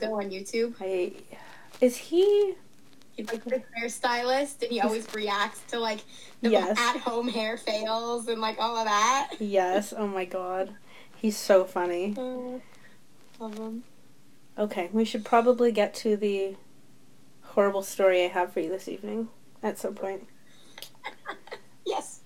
[0.00, 0.74] Mondo on YouTube?
[0.80, 1.12] I
[1.80, 2.54] is he?
[3.16, 6.00] He's like the hairstylist, and he always reacts to like
[6.42, 6.76] the Yes.
[6.78, 9.32] at-home hair fails and like all of that.
[9.38, 9.92] Yes.
[9.96, 10.74] Oh my god,
[11.16, 12.14] he's so funny.
[12.18, 12.58] Uh,
[13.38, 13.84] love him.
[14.58, 16.56] Okay, we should probably get to the
[17.42, 19.28] horrible story I have for you this evening
[19.62, 20.26] at some point.
[21.86, 22.20] Yes.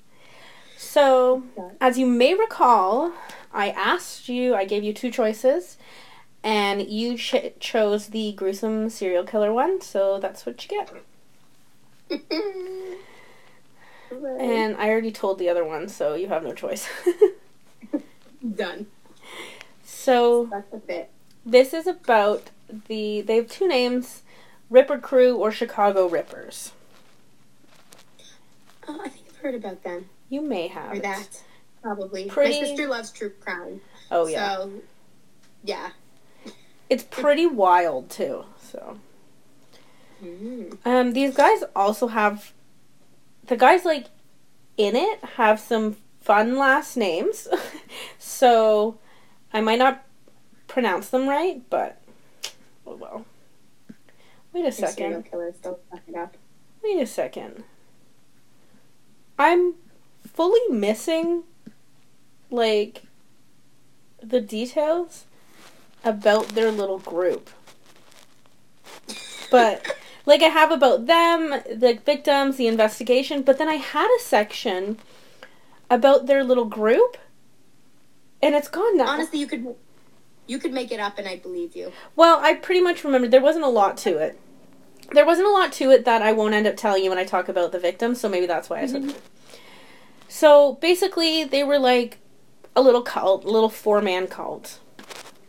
[0.77, 1.43] So,
[1.81, 3.13] as you may recall,
[3.53, 5.77] I asked you, I gave you two choices,
[6.45, 10.93] and you ch- chose the gruesome serial killer one, so that's what you get.
[14.11, 16.89] And I already told the other one, so you have no choice.
[18.57, 18.87] Done.
[19.85, 21.11] so, That's the fit.
[21.45, 22.49] this is about
[22.89, 23.21] the.
[23.21, 24.23] They have two names
[24.71, 26.73] Ripper Crew or Chicago Rippers.
[28.89, 30.93] Oh, I think I've heard about them You may have.
[30.97, 31.43] or that.
[31.83, 32.25] Probably.
[32.29, 33.83] Pretty- My sister loves true crime.
[34.11, 34.57] Oh, yeah.
[34.57, 34.71] So,
[35.65, 35.91] yeah.
[36.91, 38.99] It's pretty wild, too, so.
[40.23, 40.79] Mm.
[40.85, 42.53] Um, these guys also have
[43.47, 44.07] the guys like
[44.77, 47.49] in it have some fun last names,
[48.19, 48.99] so
[49.53, 50.05] I might not
[50.67, 52.01] pronounce them right, but
[52.87, 53.25] oh well.
[54.53, 55.25] Wait a second.
[55.31, 56.37] killers don't fuck it up.
[56.83, 57.65] Wait a second.
[59.39, 59.75] I'm
[60.27, 61.45] fully missing
[62.51, 63.03] like
[64.23, 65.27] the details
[66.09, 67.51] about their little group.
[69.51, 69.97] But
[70.27, 74.99] like I have about them, the victims, the investigation, but then I had a section
[75.91, 77.17] about their little group
[78.43, 79.09] and it's gone now.
[79.09, 79.75] Honestly, you could
[80.47, 81.93] you could make it up, and I believe you.
[82.17, 84.41] Well, I pretty much remembered there wasn't a lot to it.
[85.13, 87.25] There wasn't a lot to it that I won't end up telling you when I
[87.25, 89.11] talk about the victims, so maybe that's why I said mm-hmm.
[89.11, 89.23] it.
[90.29, 92.19] So basically, they were like
[92.75, 94.81] a little cult, a little four man cult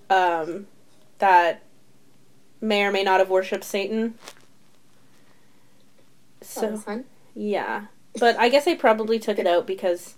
[0.09, 0.67] um,
[1.19, 1.63] that
[2.61, 4.15] may or may not have worshipped Satan.
[6.41, 7.05] So
[7.35, 7.85] yeah.
[8.19, 10.15] But I guess I probably took it out because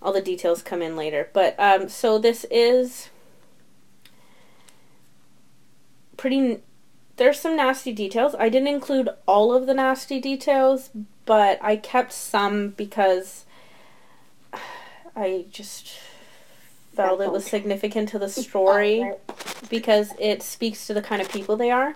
[0.00, 1.28] all the details come in later.
[1.32, 3.10] But um so this is
[6.16, 6.62] pretty
[7.16, 8.34] there's some nasty details.
[8.38, 10.90] I didn't include all of the nasty details,
[11.24, 13.44] but I kept some because
[15.16, 15.98] I just
[16.98, 19.12] felt it was significant to the story
[19.70, 21.94] because it speaks to the kind of people they are.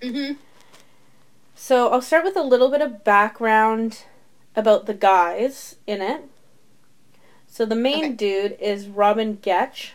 [0.00, 0.34] Mm-hmm.
[1.56, 4.04] So I'll start with a little bit of background
[4.54, 6.22] about the guys in it.
[7.48, 8.12] So the main Okay.
[8.14, 9.90] dude is Robin Gecht.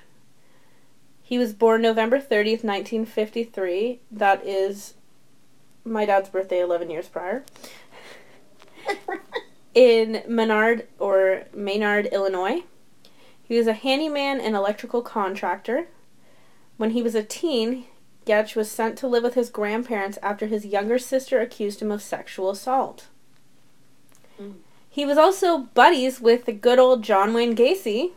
[1.21, 3.99] He was born November 30th, 1953.
[4.11, 4.95] That is
[5.85, 7.43] my dad's birthday 11 years prior.
[9.73, 12.63] In Menard or Maynard, Illinois.
[13.47, 15.87] He was a handyman and electrical contractor.
[16.75, 17.85] When he was a teen,
[18.25, 22.01] Gecht was sent to live with his grandparents after his younger sister accused him of
[22.01, 23.07] sexual assault.
[24.39, 24.55] Mm.
[24.89, 28.11] He was also buddies with the good old John Wayne Gacy,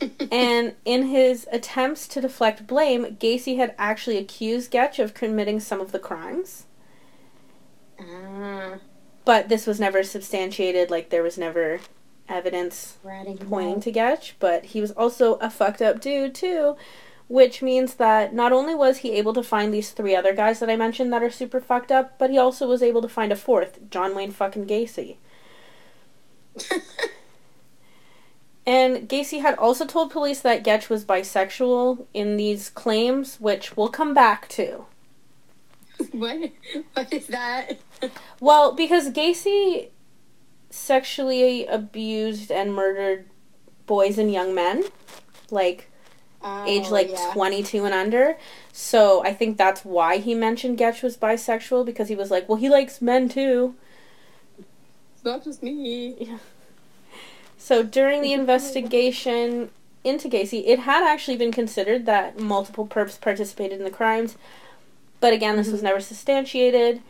[0.30, 5.80] and in his attempts to deflect blame, Gacy had actually accused Gecht of committing some
[5.80, 6.64] of the crimes.
[8.00, 8.78] ah,
[9.24, 11.80] But this was never substantiated, like, there was never
[12.32, 12.98] evidence
[13.48, 16.76] pointing to Gecht, but he was also a fucked up dude too,
[17.28, 20.70] which means that not only was he able to find these three other guys that
[20.70, 23.36] I mentioned that are super fucked up, but he also was able to find a
[23.36, 25.16] fourth, John Wayne fucking Gacy.
[28.64, 33.88] And Gacy had also told police that Gecht was bisexual in these claims, which we'll
[33.88, 34.86] come back to.
[36.12, 36.50] what?
[36.94, 37.78] What is that?
[38.40, 39.90] Well, because Gacy
[40.92, 43.24] sexually abused and murdered
[43.86, 44.84] boys and young men,
[45.50, 45.90] like
[46.42, 47.30] oh, age Oh, like yeah.
[47.32, 48.36] 22 and under.
[48.74, 52.58] So I think that's why he mentioned Gecht was bisexual because he was like, well,
[52.58, 53.74] he likes men too.
[55.14, 56.36] It's not just me.
[57.56, 59.70] So during the investigation
[60.04, 64.36] into Gacy, it had actually been considered that multiple perps participated in the crimes.
[65.20, 65.86] But again, this was mm-hmm.
[65.86, 67.00] never substantiated,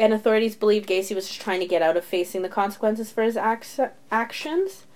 [0.00, 3.22] and authorities believed Gacy was just trying to get out of facing the consequences for
[3.22, 4.86] his ac- actions.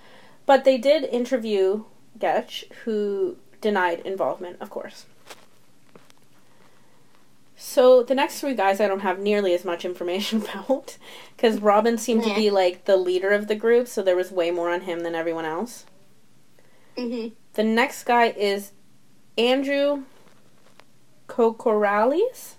[0.47, 1.85] But they did interview
[2.19, 5.07] Gecht, who denied involvement, of course.
[7.57, 10.99] So the next three guys I don't have nearly as much information about
[11.37, 14.51] because Robin seemed to be like the leader of the group, so there was way
[14.51, 15.87] more on him than everyone else.
[16.97, 18.73] hmm The next guy is
[19.39, 20.03] Andrew
[21.29, 22.55] Kokoraleis.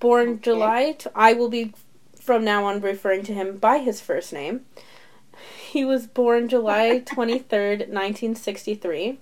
[0.00, 0.40] Born Okay.
[0.42, 1.72] July, t- I will be
[2.14, 4.64] from now on referring to him by his first name.
[5.70, 9.18] He was born July 23rd, 1963.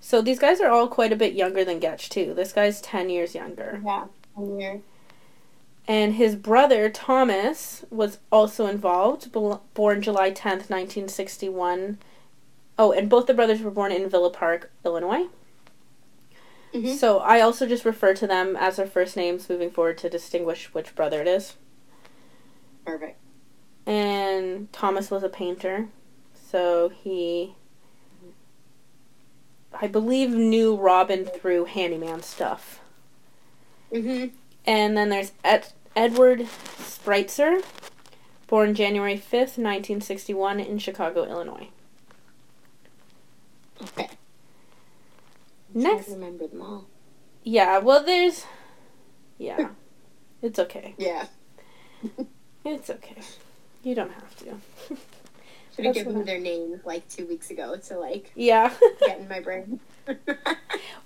[0.00, 2.32] So these guys are all quite a bit younger than Gecht too.
[2.34, 3.82] This guy's ten years younger.
[3.84, 4.04] Yeah.
[4.34, 4.80] One year.
[5.88, 11.98] And his brother Thomas was also involved, born July 10th, 1961.
[12.78, 15.28] Oh, and both the brothers were born in Villa Park, Illinois.
[16.72, 16.94] Mhm.
[16.94, 20.72] So I also just refer to them as their first names moving forward to distinguish
[20.74, 21.54] which brother it is.
[22.84, 23.18] Perfect.
[23.86, 25.88] And Thomas was a painter,
[26.34, 27.54] so he,
[29.72, 32.80] I believe, knew Robin through handyman stuff.
[33.92, 34.32] Mhm.
[34.66, 36.40] And then there's Ed- Edward
[36.78, 37.64] Spreitzer,
[38.46, 41.68] born January 5th, 1961, in Chicago, Illinois.
[43.82, 44.08] Okay.
[45.82, 46.86] Next, remember them all.
[47.44, 48.44] yeah, well, there's,
[49.38, 49.70] yeah,
[50.42, 50.94] it's okay.
[50.98, 51.26] Yeah.
[52.64, 53.16] It's okay.
[53.82, 54.56] You don't have to.
[55.74, 58.74] Should have given I- their names like two weeks ago to like Yeah.
[59.00, 59.80] get in my brain.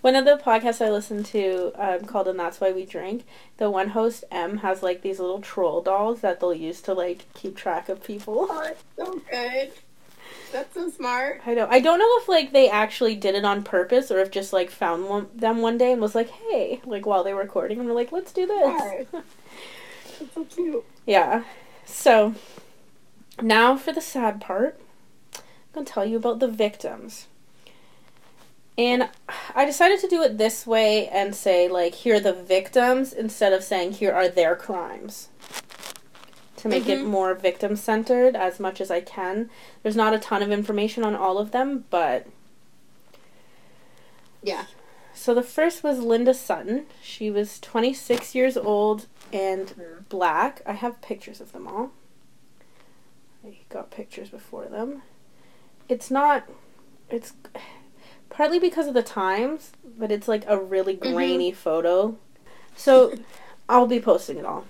[0.00, 3.24] One of the podcasts I listened to um, called "And That's Why We Drink."
[3.58, 7.26] The one host M has like these little troll dolls that they'll use to like
[7.34, 8.46] keep track of people.
[8.50, 9.72] oh, it's so good.
[10.52, 11.40] That's so smart.
[11.46, 11.72] I don't.
[11.72, 14.70] I don't know if like they actually did it on purpose or if just like
[14.70, 17.88] found one, them one day and was like, "Hey," like while they were recording, and
[17.88, 19.06] we're like, "Let's do this."
[20.18, 20.84] That's so cute.
[21.06, 21.44] yeah.
[21.84, 22.34] So
[23.40, 24.78] now for the sad part.
[25.34, 25.42] I'm
[25.74, 27.28] gonna tell you about the victims.
[28.76, 29.08] And
[29.54, 33.52] I decided to do it this way and say, like, here are the victims instead
[33.52, 35.28] of saying, here are their crimes.
[36.62, 37.06] To make it Mhm.
[37.06, 39.50] more victim centered as much as I can.
[39.82, 42.26] There's not a ton of information on all of them, but.
[44.42, 44.66] Yeah.
[45.12, 46.86] So the first was Linda Sutton.
[47.02, 50.62] She was 26 years old and black.
[50.64, 51.90] I have pictures of them all.
[53.44, 55.02] I got pictures before them.
[55.88, 56.44] It's not.
[57.10, 57.32] It's
[58.30, 61.12] partly because of the times, but it's like a really Mhm.
[61.12, 62.16] grainy photo.
[62.76, 63.14] So
[63.68, 64.64] I'll be posting it all.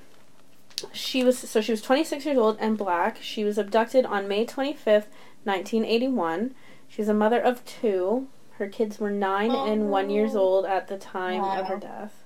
[0.92, 3.18] She was so she was 26 years old and black.
[3.22, 5.06] She was abducted on May 25th,
[5.44, 6.54] 1981.
[6.88, 8.28] She's a mother of two.
[8.58, 10.40] Her kids were 9 and 1 years Oh.
[10.40, 12.24] old at the time of her death.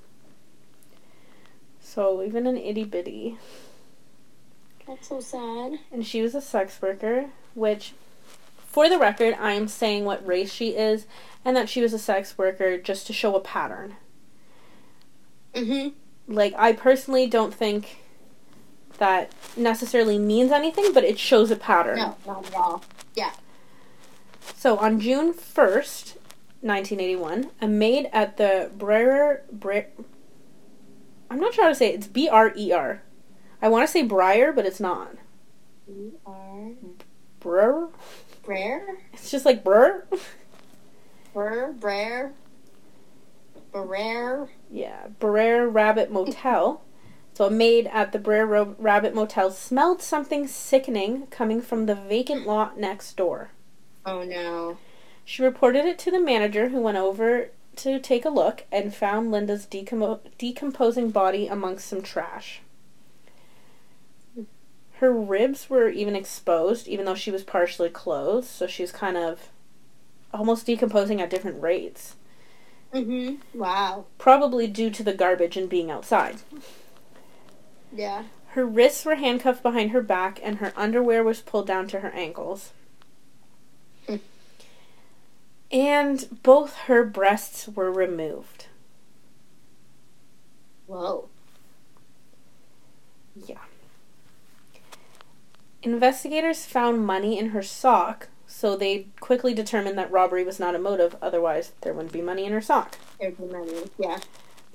[1.81, 3.39] So even an itty bitty.
[4.87, 5.79] That's so sad.
[5.93, 7.93] And she was a sex worker, which,
[8.67, 11.07] for the record, I am saying what race she is
[11.45, 13.97] and that she was a sex worker just to show a pattern.
[15.55, 15.93] Mhm.
[16.29, 17.99] Like, I personally don't think
[18.99, 21.97] that necessarily means anything, but it shows a pattern.
[21.99, 22.83] No, not at all.
[23.15, 23.33] Yeah.
[24.57, 26.17] So on June 1st,
[26.61, 29.41] 1981, a maid at the Breyer.
[29.53, 29.91] Bre-
[31.31, 31.95] I'm not sure how to say it.
[31.97, 33.03] It's B R E R.
[33.61, 35.13] I want to say Breyer, but it's not.
[35.89, 36.71] You are
[37.41, 37.91] Breyer?
[38.43, 38.99] Brer?
[39.13, 40.07] It's just like Brr.
[41.35, 41.73] Brer?
[41.73, 42.33] Brer?
[43.73, 44.49] Brer?
[44.71, 46.81] Yeah, Brer Rabbit Motel.
[47.37, 52.47] So a maid at the Brer Rabbit Motel smelled something sickening coming from the vacant
[52.47, 53.51] lot next door.
[54.07, 54.79] Oh no.
[55.23, 59.31] She reported it to the manager, who went over to take a look and found
[59.31, 62.63] Linda's decompo- decomposing body amongst some trash.
[64.93, 69.19] Her ribs were even exposed, even though she was partially clothed, so she was kind
[69.19, 69.51] of
[70.33, 72.17] almost decomposing at different rates.
[72.95, 73.59] Mm-hmm.
[73.59, 74.07] Wow.
[74.17, 76.37] Probably due to the garbage and being outside.
[77.97, 78.25] Yeah.
[78.49, 82.11] Her wrists were handcuffed behind her back, and her underwear was pulled down to her
[82.11, 82.73] ankles.
[84.07, 84.17] Hmm.
[85.71, 88.67] And both her breasts were removed.
[90.87, 91.29] Whoa.
[93.35, 93.59] Yeah.
[95.83, 100.79] Investigators found money in her sock, so they quickly determined that robbery was not a
[100.79, 102.97] motive, otherwise, there wouldn't be money in her sock.
[103.21, 103.91] There's the money.
[103.99, 104.19] Yeah.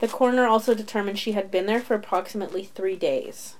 [0.01, 3.55] The coroner also determined she had been there for approximately three days.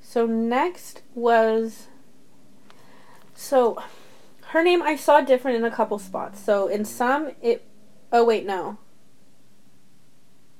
[0.00, 1.86] So, next was.
[3.34, 3.80] So,
[4.46, 6.42] her name I saw different in a couple spots.
[6.42, 7.64] So, in some, it.
[8.10, 8.78] Oh, wait, no.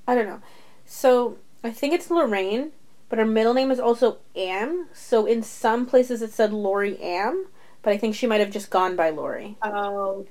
[0.07, 0.43] I don't know.
[0.87, 2.71] So, I think it's Lorraine,
[3.09, 4.87] but her middle name is also Am.
[4.93, 7.49] So, in some places it said Lori Am,
[7.83, 9.57] but I think she might have just gone by Lori.
[9.61, 10.25] Oh.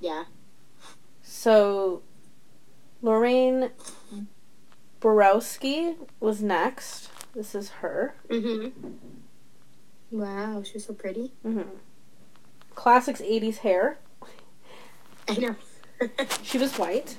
[0.00, 0.24] Yeah.
[1.22, 2.02] So,
[3.02, 3.70] Lorraine
[5.00, 7.10] Borowski was next.
[7.34, 8.14] This is her.
[8.28, 8.72] Mhm.
[10.10, 11.32] Wow, she's so pretty.
[11.42, 11.62] hmm
[12.74, 13.98] Classics 80s hair.
[15.28, 15.56] I know.
[16.42, 17.16] She was white.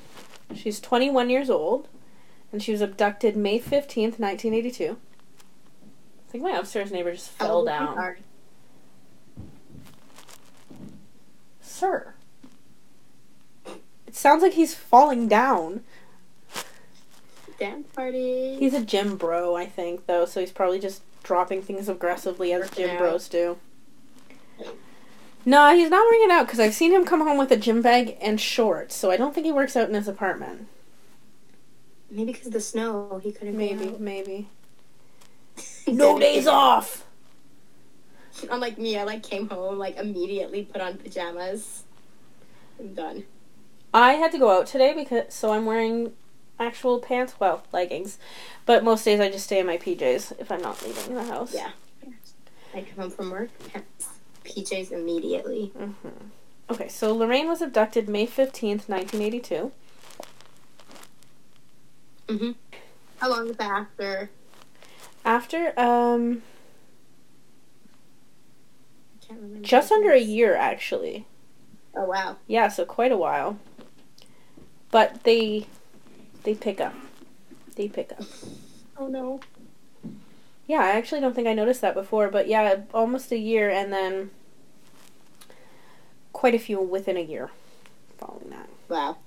[0.53, 1.87] She's 21 years old.
[2.51, 4.97] And she was abducted May 15th, 1982.
[6.27, 8.15] I think my upstairs neighbor just fell Oh, down.
[11.61, 12.13] Sir.
[14.13, 15.81] It sounds like he's falling down.
[17.57, 18.57] Dance party.
[18.59, 22.69] He's a gym bro, I think, though, so he's probably just dropping things aggressively as
[22.69, 22.99] gym out.
[22.99, 23.57] bros do.
[25.47, 28.15] No, he's not working out because I've seen him come home with a gym bag
[28.21, 30.67] and shorts, so I don't think he works out in his apartment.
[32.11, 33.57] Maybe because of the snow, he couldn't.
[33.57, 34.47] Maybe, maybe.
[35.87, 37.03] No days off!
[38.51, 41.83] Unlike me, I like came home like immediately put on pajamas.
[42.79, 43.23] I'm done.
[43.93, 46.13] I had to go out today because so I'm wearing
[46.59, 48.17] actual pants, well, leggings.
[48.65, 51.53] But most days I just stay in my PJs if I'm not leaving the house.
[51.53, 51.71] Yeah.
[52.73, 54.07] I come home from work, pants,
[54.45, 55.71] PJs immediately.
[55.77, 56.09] hmm
[56.71, 59.71] Okay, so Lorraine was abducted May 15th, 1982.
[62.29, 62.51] Mm-hmm.
[63.17, 64.29] How long was that after?
[65.25, 66.41] After, um,
[69.21, 69.67] I can't remember.
[69.67, 71.27] just under a year actually.
[71.95, 72.37] Oh wow.
[72.47, 73.59] Yeah, so quite a while.
[74.93, 75.65] But they,
[76.43, 76.93] they pick up.
[77.75, 78.21] They pick up.
[78.95, 79.39] Oh no.
[80.67, 83.91] Yeah, I actually don't think I noticed that before, but yeah, almost a year and
[83.91, 84.29] then
[86.31, 87.49] quite a few within a year
[88.19, 88.69] following that.
[88.87, 89.17] Wow.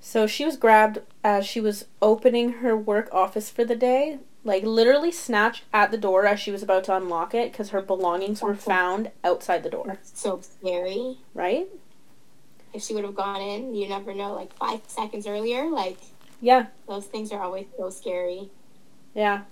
[0.00, 4.62] So she was grabbed as she was opening her work office for the day, like
[4.62, 8.42] literally snatched at the door as she was about to unlock it because her belongings
[8.42, 11.16] were found outside the door, That's so scary.
[11.34, 11.66] right?
[12.74, 14.34] If she would have gone in, you never know.
[14.34, 15.98] Like five seconds earlier, like
[16.40, 18.50] Yeah, those things are always so scary.
[19.14, 19.42] yeah.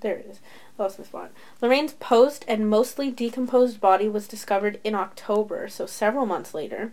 [0.00, 0.40] There it is.
[0.78, 1.30] Lost my spot.
[1.62, 6.92] Lorraine's post and mostly decomposed body was discovered in October, so several months later,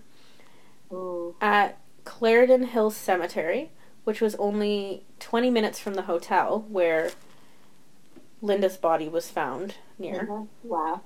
[0.92, 1.36] Ooh.
[1.42, 3.72] at Clarendon Hills Cemetery,
[4.06, 7.12] which was only 20 minutes from the hotel where
[8.42, 10.28] Linda's body was found near.
[10.30, 10.48] Mhm.
[10.64, 11.02] Wow.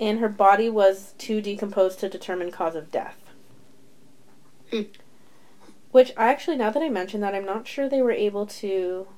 [0.00, 3.16] And her body was too decomposed to determine cause of death.
[4.70, 4.82] Hmm.
[5.90, 9.08] Which I actually, now that I mention that, I'm not sure they were able to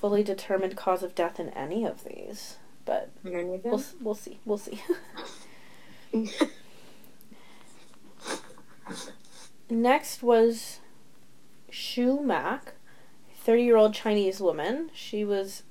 [0.00, 2.56] fully determine cause of death in any of these.
[2.84, 3.10] But
[3.70, 4.40] we'll, we'll see.
[4.44, 4.82] We'll see.
[9.70, 10.80] Next was
[11.70, 12.74] Shu Mak,
[13.36, 14.90] 30 year old Chinese woman.
[14.92, 15.62] She was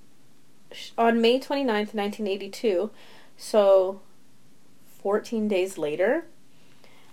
[0.72, 2.90] sh- on May 29th, 1982,
[3.38, 4.02] so
[5.02, 6.26] 14 days later.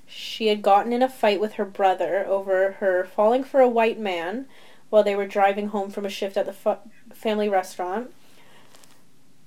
[0.06, 3.98] She had gotten in a fight with her brother over her falling for a white
[3.98, 4.46] man
[4.88, 6.78] while they were driving home from a shift at the fa-
[7.12, 8.10] family restaurant.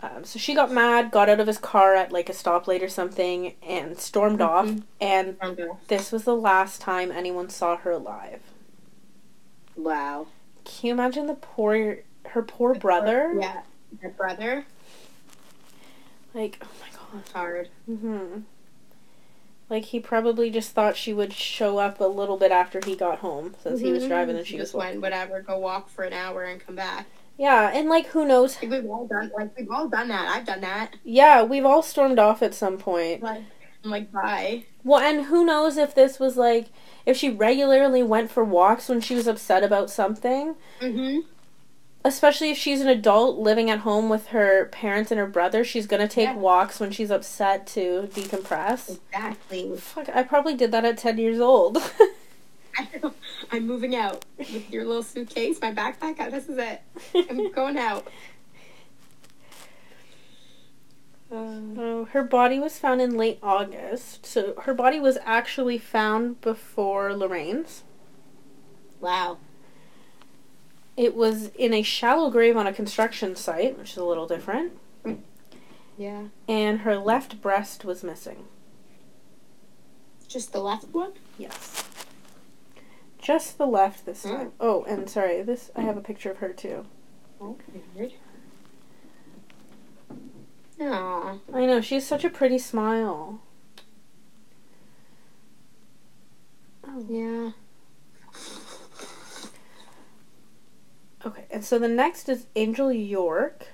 [0.04, 2.90] Um, so she got mad, got out of his car at like a stoplight or
[2.90, 4.68] something, and stormed off.
[4.68, 4.84] Mhm.
[5.00, 5.38] And
[5.88, 8.42] this was the last time anyone saw her alive.
[9.76, 10.28] Wow.
[10.64, 12.00] Can you imagine the poor,
[12.30, 13.34] her poor brother?
[13.40, 13.62] Yeah.
[14.02, 14.66] Her brother.
[16.34, 17.22] Like, oh my god.
[17.22, 17.70] It's hard.
[17.86, 18.40] hmm
[19.70, 23.20] Like he probably just thought she would show up a little bit after he got
[23.20, 24.08] home, since he was Mhm.
[24.08, 24.80] driving and she just was.
[24.86, 27.08] went whatever, go walk for an hour and come back.
[27.38, 28.62] Yeah, and like who knows?
[28.62, 30.28] Like we've all done like we've all done that.
[30.36, 30.96] I've done that.
[31.04, 33.24] Yeah, we've all stormed off at some point.
[33.24, 33.44] Like
[33.84, 34.66] I'm like bye.
[34.84, 36.68] Well, and who knows if this was like
[37.06, 40.56] if she regularly went for walks when she was upset about something.
[40.82, 41.20] Mm-hmm.
[42.04, 45.88] Especially if she's an adult living at home with her parents and her brother, she's
[45.88, 46.36] gonna take Yeah.
[46.36, 49.00] walks when she's upset to decompress.
[49.12, 49.76] Exactly.
[49.78, 51.78] Fuck, I probably did that at ten years old.
[52.78, 53.14] I know.
[53.52, 56.20] I'm moving out with your little suitcase, my backpack.
[56.22, 56.82] uh, This is it.
[57.14, 58.08] I'm going out.
[61.34, 67.14] Oh, her body was found in late August, so her body was actually found before
[67.14, 67.84] Lorraine's.
[69.00, 69.38] wow.
[70.98, 74.74] It was in a shallow grave on a construction site, which is a little different,
[75.98, 76.26] Yeah.
[76.48, 78.46] and her left breast was missing.
[80.28, 81.14] Just the left one.
[81.38, 81.84] Yes.
[83.20, 84.36] Just the left this Mm.
[84.38, 84.52] time.
[84.60, 86.86] Oh, and sorry, this I have a picture of her too.
[87.40, 87.58] Oh,
[87.96, 88.14] weird.
[90.80, 91.38] Aw.
[91.54, 93.40] I know, she has such a pretty smile.
[96.88, 97.06] Oh.
[97.08, 97.52] Yeah.
[101.26, 103.68] Okay, and so the next is Angel York.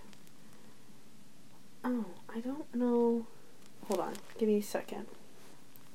[1.83, 3.25] Oh, I don't know.
[3.87, 5.05] Hold on, give me a second.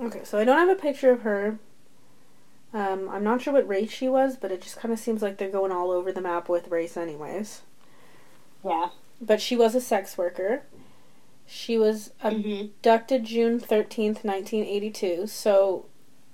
[0.01, 1.59] Okay, so I don't have a picture of her.
[2.73, 5.37] Um, I'm not sure what race she was, but it just kind of seems like
[5.37, 7.61] they're going all over the map with race, anyways.
[8.65, 8.89] Yeah.
[9.21, 10.63] But she was a sex worker.
[11.47, 12.67] She was Mm-hmm.
[12.77, 15.27] abducted June 13th, 1982.
[15.27, 15.85] So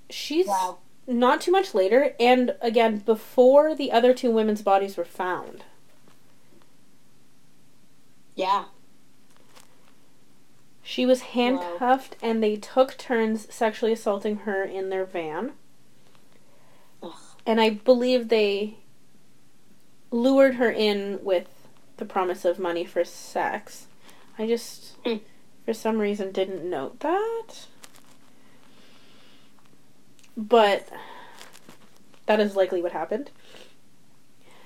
[0.08, 0.78] she's Wow.
[1.08, 5.64] Not too much later, and again, before the other two women's bodies were found.
[8.34, 8.66] Yeah.
[10.82, 15.52] She was handcuffed and they took turns sexually assaulting her in their van.
[17.02, 17.12] Ugh.
[17.44, 18.76] And I believe they
[20.10, 21.48] lured her in with
[21.96, 23.86] the promise of money for sex.
[24.38, 25.16] I just, Hmm.
[25.64, 27.66] for some reason, didn't note that.
[30.38, 30.88] But
[32.26, 33.30] that is likely what happened.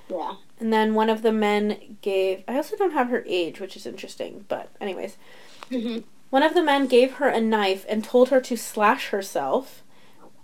[0.09, 0.35] Yeah.
[0.61, 2.45] And then one of the men gave.
[2.47, 4.45] I also don't have her age, which is interesting.
[4.49, 5.17] But, anyways,
[5.71, 6.01] hmm
[6.33, 9.83] one of the men gave her a knife and told her to slash herself.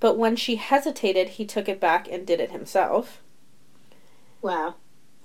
[0.00, 3.22] But when she hesitated, he took it back and did it himself.
[4.42, 4.74] Wow.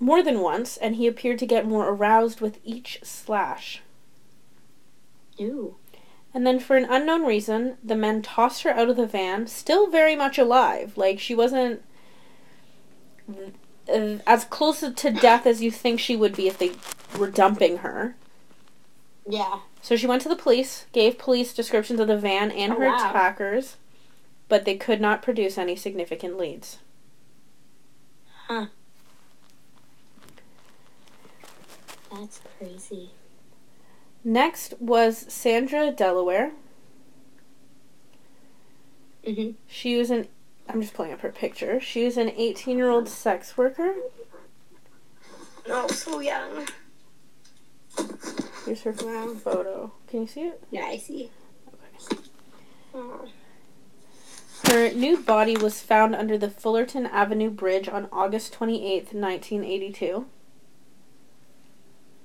[0.00, 3.82] More than once, and he appeared to get more aroused with each slash.
[5.36, 5.76] Ew.
[6.34, 9.88] And then, for an unknown reason, the men tossed her out of the van, still
[9.88, 10.96] very much alive.
[10.96, 11.82] Like, she wasn't
[13.30, 16.72] uh, as close to death as you think she would be if they
[17.16, 18.16] were dumping her.
[19.28, 19.60] Yeah.
[19.80, 22.86] So she went to the police, gave police descriptions of the van and Oh, her
[22.86, 22.96] wow.
[22.96, 23.76] attackers,
[24.48, 26.78] but they could not produce any significant leads.
[28.48, 28.66] Huh.
[32.12, 33.10] That's crazy.
[34.24, 36.52] Next was Sandra Delaware.
[39.24, 40.28] hmm She was an
[40.66, 41.78] I'm just pulling up her picture.
[41.78, 43.94] She was an 18 year old sex worker.
[45.68, 46.66] Oh, so young.
[48.64, 49.34] Here's her Wow.
[49.34, 49.92] photo.
[50.08, 50.62] Can you see it?
[50.70, 51.30] Yeah, I see.
[52.94, 53.28] Oh.
[54.68, 60.26] Her nude body was found under the Fullerton Avenue Bridge on August 28th, 1982.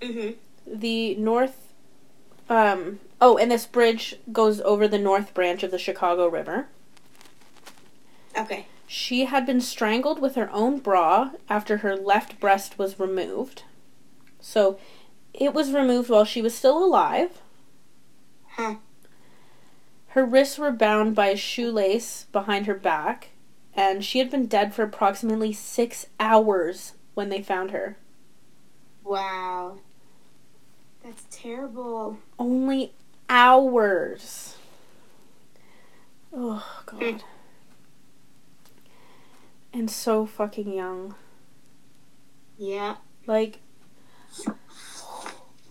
[0.01, 0.29] hmm
[0.65, 1.68] The north.
[2.49, 6.67] Um, oh, and this bridge goes over the north branch of the Chicago River.
[8.35, 8.65] Okay.
[8.87, 13.63] She had been strangled with her own bra after her left breast was removed.
[14.39, 14.79] So
[15.33, 17.39] it was removed while she was still alive.
[18.47, 18.75] Huh.
[20.09, 23.29] Her wrists were bound by a shoelace behind her back,
[23.75, 27.97] and she had been dead for approximately six hours when they found her.
[29.03, 29.77] Wow.
[31.09, 32.19] That's terrible.
[32.37, 32.93] Only
[33.27, 34.57] hours.
[36.31, 37.23] Oh, God.
[39.73, 41.15] And so fucking young.
[42.59, 42.97] Yeah.
[43.25, 43.61] Like,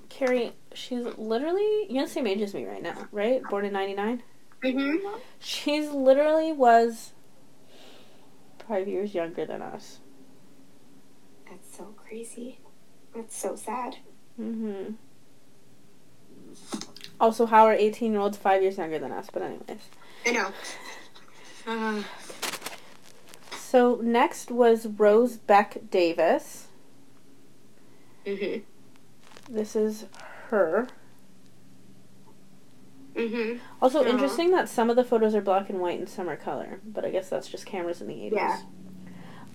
[0.09, 3.41] Keri, she's literally, you're the same age as me right now, right?
[3.49, 4.25] Born in 99?
[4.65, 5.19] Mm-hmm.
[5.39, 7.13] She's literally was
[8.67, 10.01] five years younger than us.
[11.49, 12.59] That's so crazy.
[13.15, 13.99] That's so sad.
[14.35, 14.95] hmm
[17.21, 19.29] Also, how are 18 year olds five years younger than us?
[19.33, 19.89] But, anyways.
[20.27, 20.53] I know.
[21.67, 22.03] Uh,
[23.57, 26.69] So, next was Rose Beck Davis.
[28.25, 28.59] hmm
[29.51, 30.07] This is
[30.49, 30.87] her.
[33.17, 34.09] hmm Also, Aw.
[34.09, 37.05] interesting that some of the photos are black and white and some are color, but
[37.05, 38.33] I guess that's just cameras in the 80s.
[38.33, 38.59] Yeah.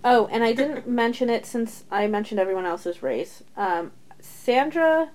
[0.03, 3.41] Oh, and I didn't mention it since I mentioned everyone else's race.
[3.55, 5.09] Um, Sandra,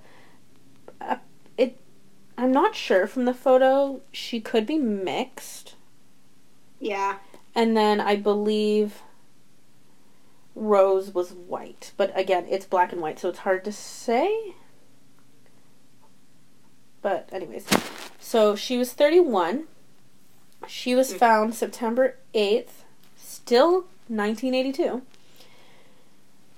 [1.00, 1.16] uh,
[2.38, 4.00] I'm not sure from the photo.
[4.12, 5.74] She could be mixed,
[6.78, 7.18] Yeah.
[7.54, 9.02] and then I believe
[10.54, 11.92] Rose was white.
[11.96, 14.54] But again, it's black and white, so it's hard to say.
[17.02, 17.66] But anyways,
[18.20, 19.66] so she was 31.
[20.68, 21.18] She was Mm.
[21.18, 22.84] found September 8th,
[23.16, 25.02] still 1982,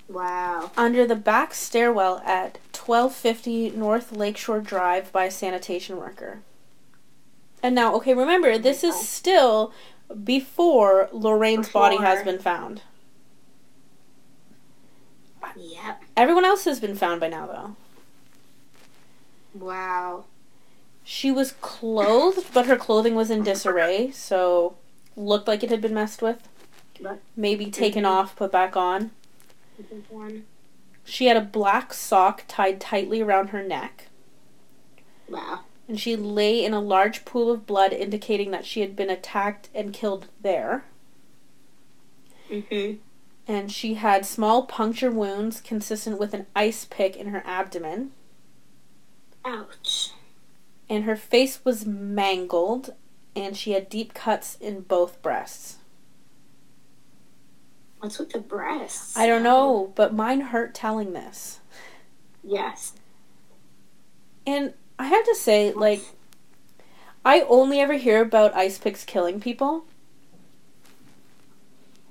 [0.09, 0.71] Wow.
[0.77, 2.59] under the back stairwell at
[2.91, 6.41] 1250 North Lakeshore Drive by a sanitation worker.
[7.63, 9.73] And now, okay, remember, this is still
[10.25, 12.83] before Lorraine's body has been found.
[15.57, 16.03] Yep.
[16.17, 17.77] Everyone else has been found by now, though.
[19.55, 20.25] Wow.
[21.05, 24.75] She was clothed, but her clothing was in disarray, so
[25.17, 26.49] looked like it had been messed with.
[27.37, 28.09] Maybe taken Mhm.
[28.09, 29.13] off, put back on.
[30.09, 30.45] One.
[31.11, 34.07] She had a black sock tied tightly around her neck,
[35.29, 35.65] Wow.
[35.89, 39.71] and she lay in a large pool of blood, indicating that she had been attacked
[39.75, 40.85] and killed there.
[42.49, 42.93] hmm
[43.49, 48.13] And she had small puncture wounds consistent with an ice pick in her abdomen,
[49.45, 50.13] Ouch.
[50.89, 52.95] and her face was mangled,
[53.35, 55.79] and she had deep cuts in both breasts.
[58.01, 59.17] What's with the breasts?
[59.17, 61.61] I don't know, but mine hurt telling this.
[62.43, 62.95] Yes.
[64.47, 66.03] And I have to say, like,
[67.25, 69.85] I only ever hear about ice picks killing people.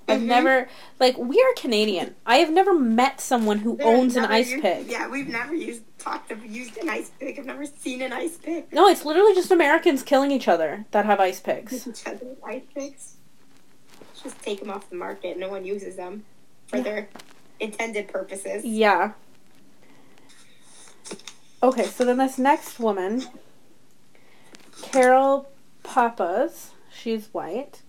[0.07, 0.25] I've Mhm.
[0.25, 2.15] never like we are Canadian.
[2.25, 4.87] I have never met someone who There's owns an ice used- pig.
[4.87, 7.37] Yeah, we've never used talked of used an ice pick.
[7.37, 8.71] I've never seen an ice pick.
[8.73, 11.85] No, it's literally just Americans killing each other that have ice picks.
[11.87, 13.15] Each other ice picks.
[14.23, 15.37] Just take them off the market.
[15.37, 16.25] No one uses them
[16.67, 16.83] for Yeah.
[16.83, 17.09] their
[17.59, 18.63] intended purposes.
[18.65, 19.13] Yeah.
[21.61, 23.23] Okay, so then this next woman,
[24.81, 25.49] Carol
[25.83, 27.81] Pappas, she's white.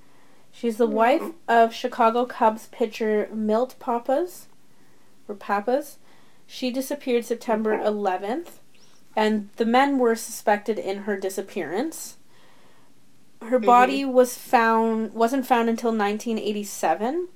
[0.50, 1.34] She's the wife Mhm.
[1.46, 4.48] of Chicago Cubs pitcher Milt Pappas,
[5.28, 5.98] or Pappas.
[6.46, 8.58] She disappeared September 11th,
[9.14, 12.16] and the men were suspected in her disappearance.
[13.42, 17.28] Her body was found wasn't found until 1987,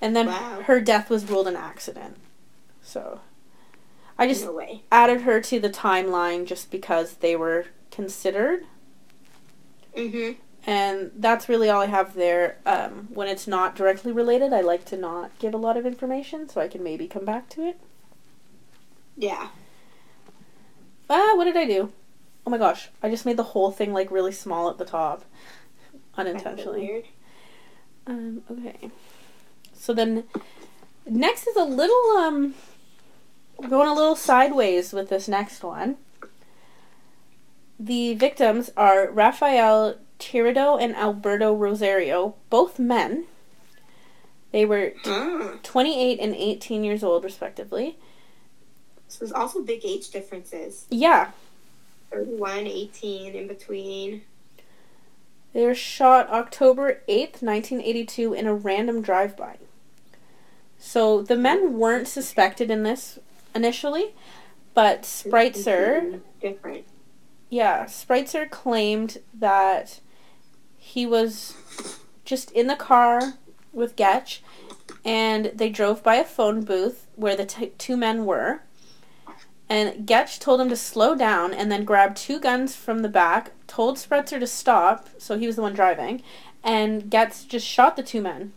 [0.00, 0.62] and then Wow.
[0.66, 2.16] her death was ruled an accident.
[2.82, 3.20] So,
[4.18, 8.64] I just no added her to the timeline just because they were considered,
[9.96, 10.40] Mm-hmm.
[10.66, 12.58] and that's really all I have there.
[12.64, 16.48] Um, when it's not directly related, I like to not give a lot of information
[16.48, 17.80] so I can maybe come back to it.
[19.16, 19.48] Yeah.
[21.10, 21.92] Ah, what did I do?
[22.46, 25.24] Oh my gosh, I just made the whole thing like really small at the top,
[25.92, 26.80] That's unintentionally.
[26.86, 27.04] weird.
[28.06, 28.90] Um, okay.
[29.74, 30.24] So then,
[31.06, 32.54] next is a little um,
[33.68, 35.96] going a little sideways with this next one.
[37.80, 43.24] The victims are Rafael Tirado and Alberto Rosario, both men.
[44.52, 45.62] They were Mm.
[45.62, 47.98] 28 and 18 years old, respectively.
[49.08, 50.86] So there's also big age differences.
[50.90, 51.32] Yeah,
[52.10, 54.22] 31, 18, in between.
[55.52, 59.56] they were shot October 8th, 1982, in a random drive by.
[60.78, 63.18] So the men weren't suspected in this
[63.54, 64.14] initially,
[64.74, 66.20] but Spreitzer.
[66.40, 66.84] Different.
[67.48, 70.00] Yeah, Spreitzer claimed that
[70.76, 71.54] he was
[72.24, 73.34] just in the car
[73.72, 74.40] with Gecht,
[75.04, 78.60] and they drove by a phone booth where the t- two men were.
[79.68, 83.50] And Gecht told him to slow down and then grabbed two guns from the back,
[83.66, 86.22] told Spreitzer to stop, so he was the one driving,
[86.62, 88.52] and Gecht just shot the two men.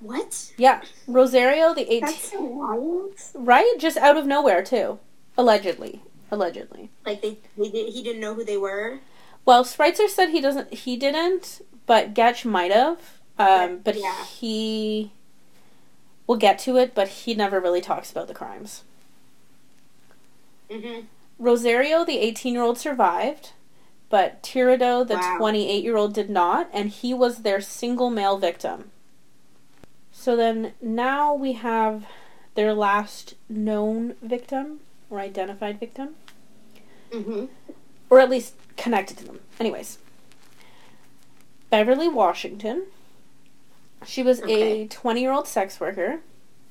[0.00, 0.52] What?
[0.58, 2.00] Yeah, Rosario, the 18.
[2.00, 3.14] That's so wild.
[3.34, 3.74] Right?
[3.78, 4.98] Just out of nowhere, too.
[5.38, 6.02] Allegedly.
[6.30, 6.90] Allegedly.
[7.06, 8.98] Like they, they did, he didn't know who they were.
[9.44, 10.72] Well, Spreitzer said he doesn't.
[10.72, 13.18] He didn't, but Gecht might have.
[13.38, 14.24] Um, but Yeah.
[14.24, 15.12] he.
[16.26, 18.84] We'll get to it, but he never really talks about the crimes.
[20.72, 21.00] Mm-hmm.
[21.38, 23.50] Rosario, the 18 year old, survived,
[24.08, 25.36] but Tirado, the Wow.
[25.38, 28.90] 28 year old, did not, and he was their single male victim.
[30.12, 32.04] So then now we have
[32.54, 34.80] their last known victim,
[35.10, 36.14] or identified victim.
[37.10, 37.44] Mm-hmm.
[38.08, 39.40] or at least connected to them.
[39.60, 39.98] Anyways,
[41.68, 42.84] Beverly Washington.
[44.06, 46.20] She was a 20 year old sex worker.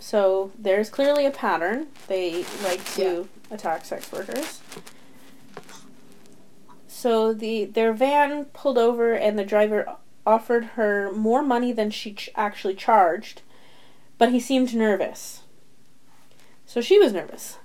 [0.02, 1.88] So there's clearly a pattern.
[2.08, 4.60] They like to attack sex workers.
[6.88, 9.86] So the their van pulled over and the driver
[10.26, 13.42] offered her more money than she ch- actually charged,
[14.18, 15.42] but he seemed nervous.
[16.66, 17.58] So she was nervous.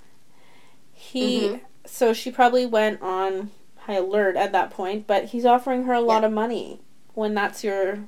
[0.93, 1.61] He Mhm.
[1.85, 6.01] so she probably went on high alert at that point, but he's offering her a
[6.01, 6.27] lot Yeah.
[6.27, 6.81] of money
[7.15, 8.07] when that's your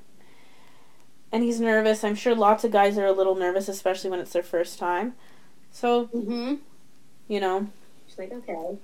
[1.31, 2.03] and he's nervous.
[2.03, 5.13] I'm sure lots of guys are a little nervous especially when it's their first time.
[5.71, 6.55] So, Mm-hmm.
[7.27, 7.67] you know,
[8.07, 8.77] She's like, okay.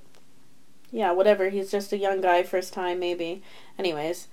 [0.92, 1.50] yeah, whatever.
[1.50, 3.42] He's just a young guy, first time maybe.
[3.80, 4.28] Anyways,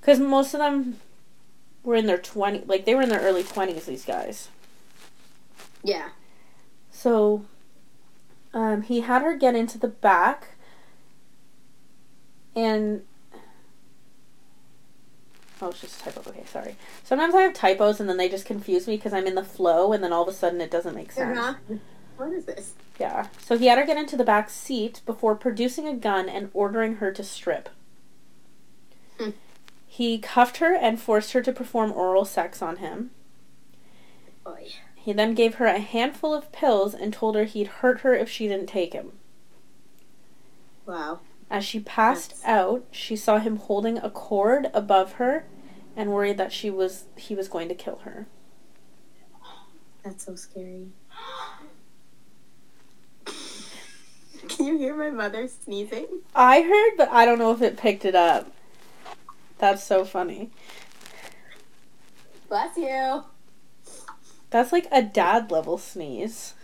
[0.00, 0.98] cuz most of them
[1.84, 4.48] were in their 20 like they were in their early 20s these guys.
[5.82, 6.08] Yeah.
[6.90, 7.44] So
[8.54, 10.48] um, he had her get into the back
[12.56, 13.04] and
[15.60, 16.30] Oh, it's just a typo.
[16.30, 16.76] Okay, sorry.
[17.02, 19.92] Sometimes I have typos and then they just confuse me because I'm in the flow
[19.92, 21.38] and then all of a sudden it doesn't make sense.
[21.38, 21.76] Uh-huh.
[22.16, 22.74] What is this?
[22.98, 23.28] Yeah.
[23.40, 26.96] So he had her get into the back seat before producing a gun and ordering
[26.96, 27.68] her to strip.
[29.18, 29.30] Hmm.
[29.86, 33.10] He cuffed her and forced her to perform oral sex on him.
[34.44, 34.68] Boy.
[34.94, 38.28] He then gave her a handful of pills and told her he'd hurt her if
[38.28, 39.12] she didn't take him.
[40.86, 41.20] Wow.
[41.50, 45.44] As she passed That's- out, she saw him holding a cord above her
[45.96, 48.26] and worried that she was he was going to kill her.
[50.02, 50.88] That's so scary.
[54.48, 56.06] Can you hear my mother sneezing?
[56.34, 58.52] I heard, but I don't know if it picked it up.
[59.58, 60.50] That's so funny.
[62.48, 63.24] Bless you.
[64.50, 66.54] That's like a dad level sneeze.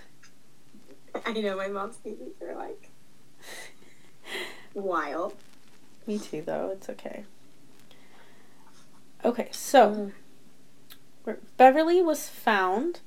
[1.26, 2.88] I know my mom's sneezes are like
[4.74, 5.34] wild.
[6.06, 6.70] Me too, though.
[6.72, 7.24] It's okay.
[9.24, 10.12] Okay, so
[11.26, 11.36] mm.
[11.56, 13.00] Beverly was found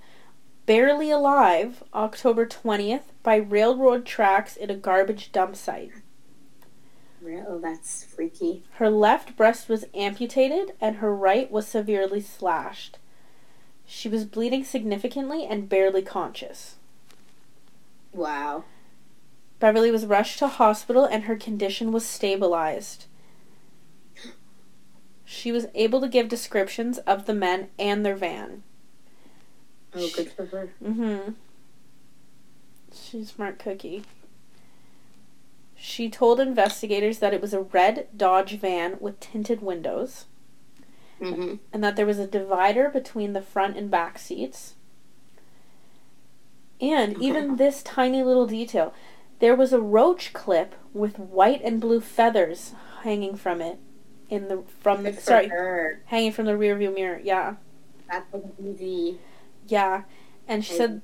[0.66, 5.92] barely alive October 20th by railroad tracks in a garbage dump site.
[7.22, 8.64] Real, oh, that's freaky.
[8.74, 12.98] Her left breast was amputated and her right was severely slashed.
[13.86, 16.76] She was bleeding significantly and barely conscious.
[18.14, 18.66] Wow.
[19.60, 23.06] Beverly was rushed to hospital and her condition was stabilized.
[25.26, 28.64] She was able to give descriptions of the men and their van.
[29.94, 30.70] Oh, good for her.
[30.84, 31.32] Mm-hmm.
[32.94, 34.04] She's smart cookie.
[35.76, 40.26] She told investigators that it was a red Dodge van with tinted windows
[41.22, 41.56] Mm-hmm.
[41.74, 44.76] and that there was a divider between the front and back seats.
[46.80, 48.94] And even this tiny little detail,
[49.40, 52.74] there was a roach clip with white and blue feathers
[53.04, 53.80] hanging from it
[54.30, 56.02] in the from the sorry, her.
[56.06, 57.20] hanging from the rear view mirror.
[57.24, 57.56] Yeah.
[58.10, 59.20] That's an easy
[59.68, 60.04] Yeah.
[60.48, 61.02] And she said.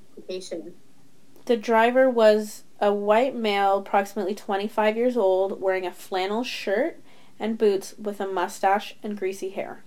[1.45, 7.01] The driver was a white male, approximately 25 years old, wearing a flannel shirt
[7.37, 9.83] and boots with a mustache and greasy hair.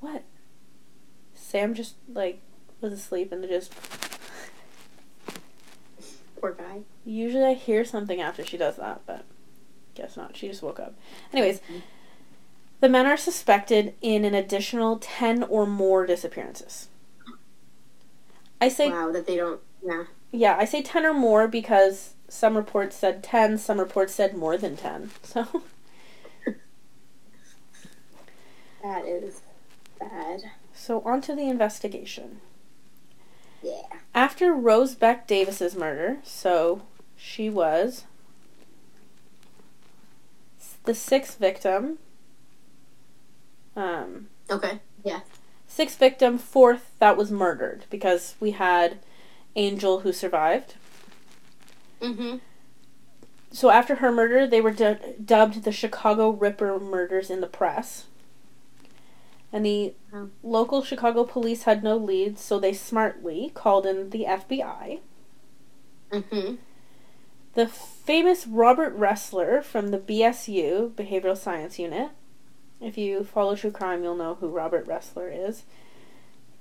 [0.00, 0.24] What?
[1.34, 2.40] Sam just, like,
[2.80, 3.72] was asleep and just.
[6.44, 6.80] Poor guy.
[7.06, 9.24] Usually I hear something after she does that, but
[9.94, 10.36] guess not.
[10.36, 10.94] She just woke up.
[11.32, 11.78] Anyways, mm-hmm.
[12.80, 16.88] the men are suspected in an additional 10 or more disappearances.
[18.60, 19.58] I say wow, that they don't.
[19.82, 20.04] Yeah.
[20.32, 24.58] Yeah, I say 10 or more because some reports said 10, some reports said more
[24.58, 25.12] than 10.
[25.22, 25.46] So,
[28.82, 29.40] That is
[29.98, 30.42] bad.
[30.74, 32.42] so on to the investigation.
[33.64, 33.98] Yeah.
[34.14, 36.82] After Rose Beck Davis's murder, so
[37.16, 38.04] she was
[40.84, 41.98] the sixth victim.
[43.74, 44.80] Um, Okay.
[45.02, 45.20] Yeah.
[45.66, 48.98] sixth victim, fourth that was murdered because we had
[49.56, 50.74] Angel who survived.
[52.02, 52.36] Mm-hmm.
[53.50, 58.06] So after her murder, they were du- dubbed the Chicago Ripper murders in the press.
[59.54, 60.30] And the Oh.
[60.42, 64.98] local Chicago police had no leads, so they smartly called in the FBI.
[66.10, 66.56] Mm-hmm.
[67.54, 72.10] The famous Robert Ressler from the BSU, Behavioral Science Unit.
[72.80, 75.62] If you follow true crime, you'll know who Robert Ressler is.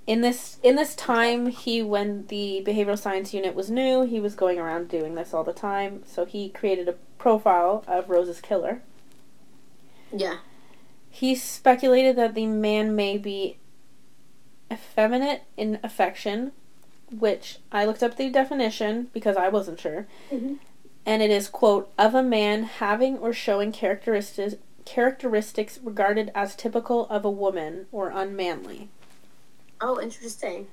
[0.05, 4.35] In this in this time, he when the Behavioral Science Unit was new, he was
[4.35, 6.03] going around doing this all the time.
[6.05, 8.83] So he created a profile of Rose's killer.
[10.15, 10.37] Yeah.
[11.15, 13.57] He speculated that the man may be
[14.71, 16.53] effeminate in affection,
[17.11, 20.07] which I looked up the definition because I wasn't sure.
[20.31, 20.57] Mhm.
[21.05, 27.05] And it is, quote, of a man having or showing characteristics characteristics regarded as typical
[27.11, 28.89] of a woman or unmanly.
[29.79, 30.65] Oh, interesting.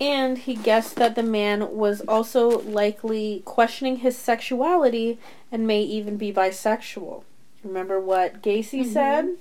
[0.00, 5.18] And he guessed that the man was also likely questioning his sexuality
[5.50, 7.24] and may even be bisexual.
[7.64, 8.92] Remember what Gacy Mhm.
[8.92, 9.36] said?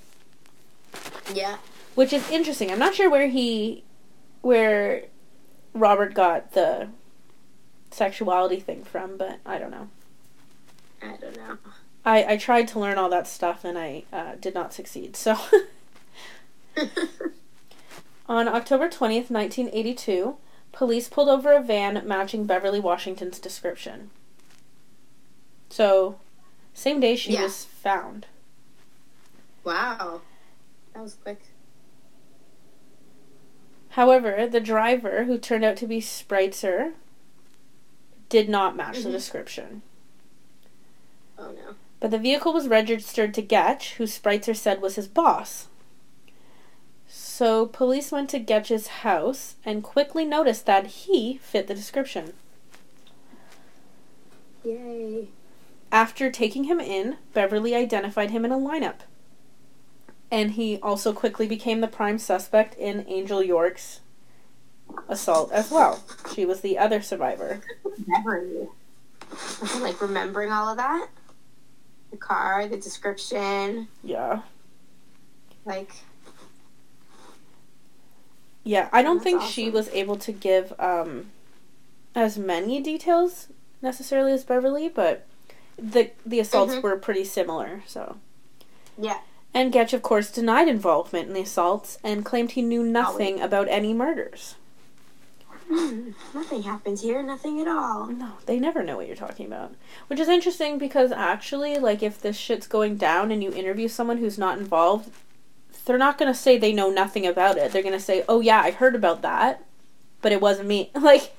[1.34, 1.58] Yeah.
[1.96, 2.72] which is interesting.
[2.72, 3.84] I'm not sure where he,
[4.42, 5.04] where
[5.74, 6.88] Robert got the
[7.92, 9.90] sexuality thing from, but I don't know.
[11.02, 11.58] I don't know.
[12.06, 15.16] I I tried to learn all that stuff and I uh, did not succeed.
[15.16, 15.38] So
[18.28, 20.38] on October twentieth, nineteen eighty two,
[20.72, 24.10] police pulled over a van matching Beverly Washington's description.
[25.70, 26.20] So,
[26.74, 27.44] same day she Yeah.
[27.44, 28.28] was found.
[29.64, 30.22] wow.
[30.94, 31.42] That was quick.
[33.90, 36.94] However, the driver, who turned out to be Spreitzer,
[38.30, 39.14] did not match the Mhm.
[39.14, 39.82] description.
[41.38, 41.76] Oh no.
[42.00, 45.68] But the vehicle was registered to Gecht, who Spreitzer said was his boss.
[47.08, 52.34] So police went to Gecht's house and quickly noticed that he fit the description.
[54.64, 55.30] Yay.
[55.94, 59.02] After taking him in, Beverly identified him in a lineup.
[60.32, 64.00] And he also quickly became the prime suspect in Angel York's
[65.08, 66.04] assault as well.
[66.34, 67.62] She was the other survivor.
[68.08, 68.70] Memory.
[69.62, 71.10] Okay, like remembering all of that.
[72.10, 74.42] The car, the description, Yeah.
[75.64, 75.92] like
[78.64, 81.28] Yeah, I don't think she was able to give um,
[82.16, 85.28] as many details necessarily as Beverly, but
[85.78, 86.82] the the assaults Mhm.
[86.84, 87.84] were pretty similar.
[87.88, 88.18] So,
[88.98, 89.20] yeah.
[89.54, 93.68] and Gecht, of course, denied involvement in the assaults and claimed he knew nothing about
[93.70, 94.56] any murders.
[95.70, 97.24] Hmm, nothing happened here.
[97.24, 98.08] Nothing at all.
[98.08, 99.74] No, they never know what you're talking about,
[100.08, 104.18] which is interesting because actually, like, if this shit's going down and you interview someone
[104.18, 105.10] who's not involved,
[105.86, 107.72] they're not going to say they know nothing about it.
[107.72, 109.64] They're going to say, "Oh yeah, I heard about that,
[110.22, 111.36] but it wasn't me." Like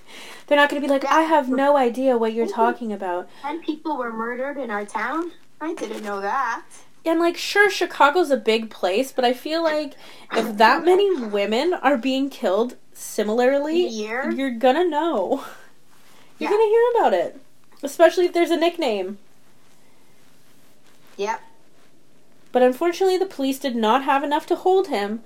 [0.47, 2.55] they're not going to be like, "I have no idea what you're mm-hmm.
[2.55, 5.33] talking about." Ten people were murdered in our town.
[5.61, 6.65] I didn't know that.
[7.07, 9.95] And like sure Chicago's a big place, but I feel like
[10.33, 14.31] if that many women are being killed similarly, Year?
[14.31, 15.45] you're to know.
[16.39, 16.57] You're Yeah.
[16.63, 17.41] to hear about it.
[17.83, 19.19] Especially if there's a nickname.
[21.17, 21.41] Yep.
[22.51, 25.23] But unfortunately, the police did not have enough to hold him.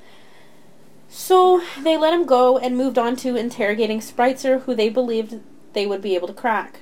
[1.09, 5.41] So they let him go and moved on to interrogating Spreitzer, who they believed
[5.73, 6.81] they would be able to crack.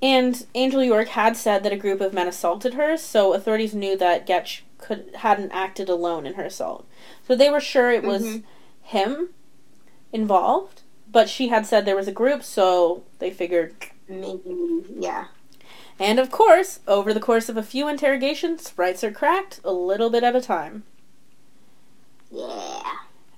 [0.00, 3.96] And Angel York had said that a group of men assaulted her, so authorities knew
[3.96, 6.86] that Gecht could hadn't acted alone in her assault.
[7.26, 8.42] So they were sure it was Mhm.
[8.82, 9.28] him
[10.12, 13.74] involved, but she had said there was a group, so they figured
[14.06, 14.84] Maybe.
[14.98, 15.28] Yeah.
[15.98, 20.24] And of course, over the course of a few interrogations, Spreitzer cracked a little bit
[20.24, 20.82] at a time.
[22.30, 22.82] Yeah.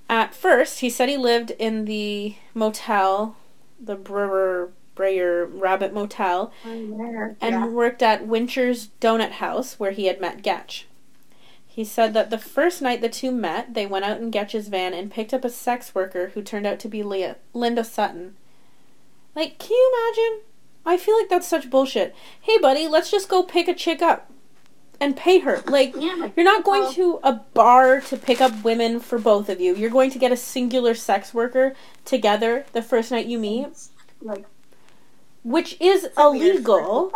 [0.08, 3.36] At first, he said he lived in the motel,
[3.78, 7.66] the Brewer Breyer Rabbit Motel, and yeah.
[7.66, 10.84] worked at Winchell's Donut House, where he had met Gecht.
[11.66, 14.94] He said that the first night the two met, they went out in Gecht's van
[14.94, 18.34] and picked up a sex worker who turned out to be Leah, Linda Sutton.
[19.34, 20.40] Like, can you imagine?
[20.86, 22.14] I feel like that's such bullshit.
[22.40, 24.30] Hey, buddy, let's just go pick a chick up
[25.00, 25.62] and pay her.
[25.66, 29.48] Like, Yeah, you're not going well- to a bar to pick up women for both
[29.48, 29.74] of you.
[29.74, 33.66] You're going to get a singular sex worker together the first night you meet,
[34.22, 34.46] like
[35.42, 37.12] which is it's a weird illegal.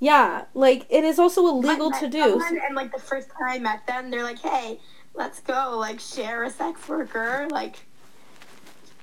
[0.00, 2.42] Yeah, like it is also illegal to do.
[2.66, 4.80] and like the first time I met them, they're like, "Hey,
[5.14, 7.86] let's go like share a sex worker." Like,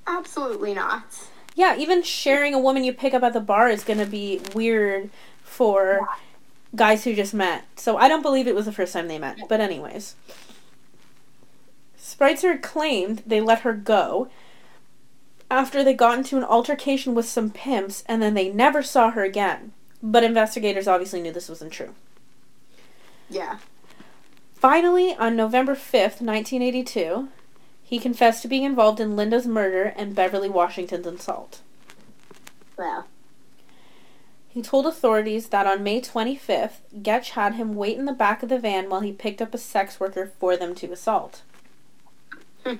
[0.05, 1.05] absolutely not.
[1.55, 4.41] Yeah, even sharing a woman you pick up at the bar is going to be
[4.55, 5.09] weird
[5.43, 6.15] for Yeah.
[6.75, 7.65] guys who just met.
[7.75, 9.37] So I don't believe it was the first time they met.
[9.49, 10.15] But anyways,
[11.99, 14.29] Spreitzer claimed they let her go
[15.49, 19.23] after they got into an altercation with some pimps and then they never saw her
[19.23, 19.73] again.
[20.01, 21.93] But investigators obviously knew this wasn't true.
[23.29, 23.57] Yeah.
[24.55, 27.29] Finally, on November 5th, 1982,
[27.91, 31.59] he confessed to being involved in Linda's murder and Beverly Washington's assault.
[32.77, 33.05] Well.
[34.47, 38.47] He told authorities that on May 25th, Gecht had him wait in the back of
[38.47, 41.41] the van while he picked up a sex worker for them to assault.
[42.65, 42.75] Hmm.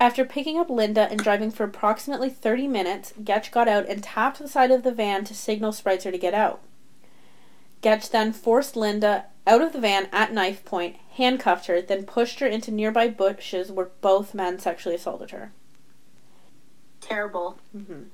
[0.00, 4.38] After picking up Linda and driving for approximately 30 minutes, Gecht got out and tapped
[4.38, 6.62] the side of the van to signal Spreitzer to get out.
[7.82, 12.38] Gecht then forced Linda out of the van at knife point, handcuffed her, then pushed
[12.40, 15.52] her into nearby bushes where both men sexually assaulted her.
[17.00, 17.58] Terrible.
[17.72, 18.04] hmm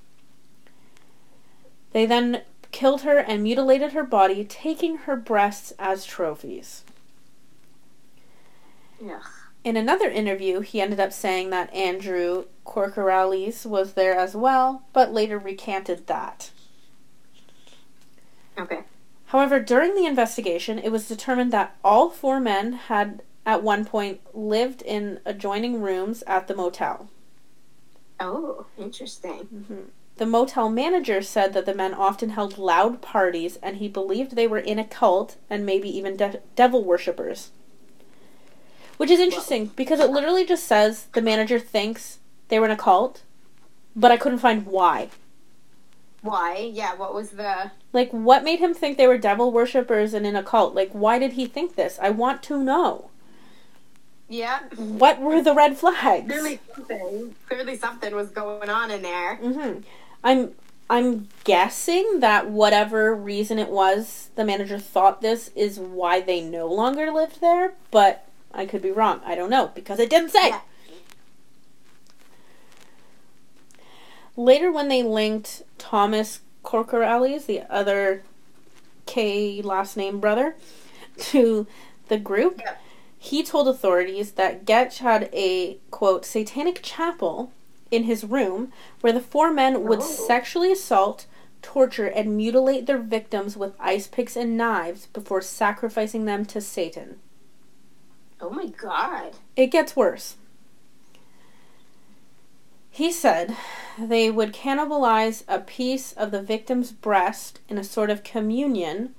[1.92, 6.82] They then killed her and mutilated her body, taking her breasts as trophies.
[9.04, 9.22] Ugh.
[9.64, 15.12] In another interview, he ended up saying that Andrew Kokoraleis was there as well, but
[15.12, 16.50] later recanted that.
[18.58, 18.80] Okay.
[19.28, 24.20] However, during the investigation, it was determined that all four men had at one point
[24.34, 27.10] lived in adjoining rooms at the motel.
[28.18, 29.48] Oh, interesting.
[29.54, 29.80] Mm-hmm.
[30.16, 34.46] The motel manager said that the men often held loud parties and he believed they
[34.46, 37.50] were in a cult and maybe even de- devil worshippers.
[38.96, 42.18] Which is interesting because it literally just says the manager thinks
[42.48, 43.22] they were in a cult,
[43.94, 45.10] but I couldn't find why.
[46.22, 46.70] Why?
[46.72, 46.94] Yeah.
[46.94, 47.70] What was the?
[47.92, 50.74] Like, what made him think they were devil worshippers and in a cult?
[50.74, 51.98] Like, why did he think this?
[52.02, 53.10] I want to know.
[54.28, 54.60] Yeah.
[54.76, 56.26] What were the red flags?
[56.26, 57.34] Clearly something.
[57.48, 59.36] Clearly something was going on in there.
[59.36, 59.80] hmm
[60.22, 60.52] I'm
[60.90, 66.66] I'm guessing that whatever reason it was, the manager thought this is why they no
[66.66, 69.20] longer lived there, but I could be wrong.
[69.24, 70.48] I don't know because it didn't say.
[70.48, 70.60] Yeah.
[74.38, 78.22] Later, when they linked Thomas Kokoraleis, the other
[79.04, 80.54] K last name brother,
[81.18, 81.66] to
[82.06, 82.76] the group, Yeah.
[83.18, 87.50] he told authorities that Gecht had a quote satanic chapel
[87.90, 90.02] in his room where the four men would Oh.
[90.02, 91.26] sexually assault,
[91.60, 97.18] torture, and mutilate their victims with ice picks and knives before sacrificing them to Satan.
[98.40, 99.32] Oh my god.
[99.56, 100.36] It gets worse.
[102.98, 103.56] He said
[103.96, 109.14] they would cannibalize a piece of the victim's breast in a sort of communion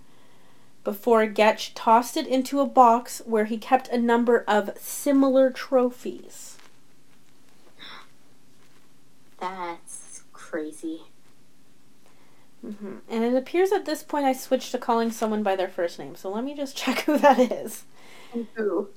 [0.83, 6.57] before Gecht tossed it into a box where he kept a number of similar trophies.
[9.39, 11.03] That's crazy.
[12.61, 15.97] hmm And it appears at this point I switched to calling someone by their first
[15.97, 16.15] name.
[16.17, 17.85] So let me just check who that is.
[18.55, 18.89] Who?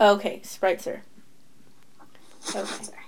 [0.00, 1.00] Okay, Spreitzer.
[2.54, 2.98] Oh, okay.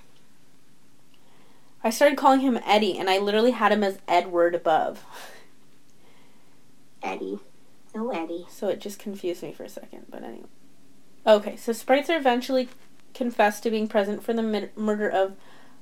[1.83, 5.03] I started calling him Eddie, and I literally had him as Edward above.
[7.01, 7.39] Eddie.
[7.95, 8.45] No Eddie.
[8.49, 10.47] So it just confused me for a second, but anyway.
[11.25, 12.69] Okay, so Spreitzer eventually
[13.13, 15.35] confessed to being present for the mi- murder of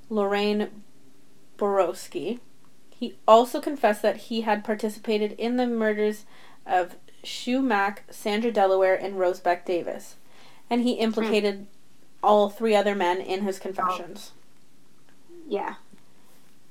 [0.09, 0.69] Lorraine
[1.57, 2.39] Borowski.
[2.89, 6.25] He also confessed that he had participated in the murders
[6.65, 10.15] of Shui Mak, Sandra Delaware, and Rose Beck Davis.
[10.69, 11.03] And he hmm.
[11.03, 11.67] implicated
[12.23, 14.31] all three other men in his confessions.
[15.47, 15.75] Yeah.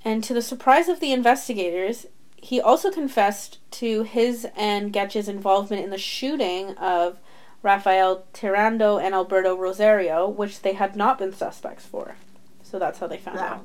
[0.05, 5.83] And to the surprise of the investigators, he also confessed to his and Gecht's involvement
[5.83, 7.19] in the shooting of
[7.63, 12.15] Rafael Tirado and Alberto Rosario, which they had not been suspects for.
[12.63, 13.45] So that's how they found Wow.
[13.47, 13.65] out.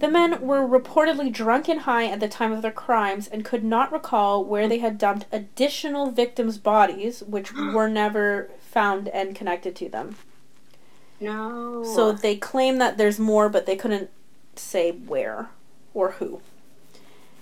[0.00, 3.64] The men were reportedly drunk and high at the time of their crimes and could
[3.64, 9.74] not recall where they had dumped additional victims' bodies, which were never found and connected
[9.76, 10.16] to them.
[11.20, 11.84] No.
[11.84, 14.10] So they claim that there's more, but they couldn't
[14.56, 15.48] say where
[15.94, 16.42] or who.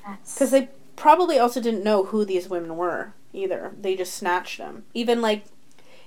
[0.05, 3.73] Because they probably also didn't know who these women were either.
[3.81, 4.85] They just snatched them.
[4.95, 5.45] Even like,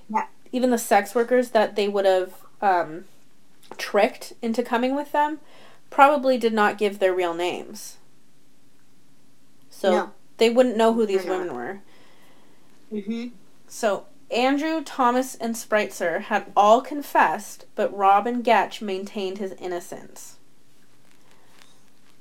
[0.09, 0.27] Yeah.
[0.51, 3.05] even the sex workers that they would have um,
[3.77, 5.39] tricked into coming with them
[5.89, 7.97] probably did not give their real names.
[9.69, 10.11] So No.
[10.37, 11.81] they wouldn't know who these women were.
[12.93, 13.31] Mhm.
[13.67, 20.37] So Andrew, Thomas, and Spreitzer had all confessed, but Rob and Gecht maintained his innocence.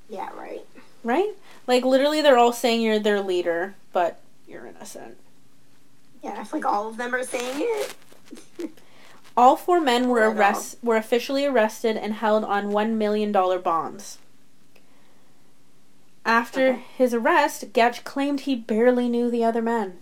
[0.09, 0.65] Yeah, right.
[1.03, 1.33] Right?
[1.67, 5.17] Like literally, they're all saying you're their leader, but you're innocent.
[6.23, 7.95] Yeah, it's like all of them are saying it.
[9.37, 14.19] All four men were arrest were officially arrested and held on one million dollar bonds.
[16.25, 16.83] After Okay.
[16.97, 19.99] his arrest, Gecht claimed he barely knew the other men.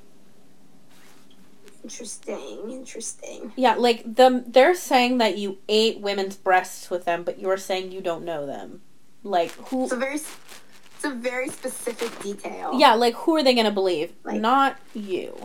[1.82, 2.70] Interesting.
[2.70, 3.52] Interesting.
[3.56, 7.90] Yeah, like the they're saying that you ate women's breasts with them, but you're saying
[7.92, 8.82] you don't know them.
[9.24, 9.84] Like who?
[9.84, 12.78] It's a very, it's a very specific detail.
[12.78, 14.12] Yeah, like who are they gonna believe?
[14.24, 15.36] Like- Not you.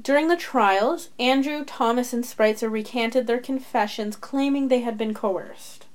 [0.00, 5.86] During the trials, Andrew, Thomas, and Spreitzer recanted their confessions, claiming they had been coerced.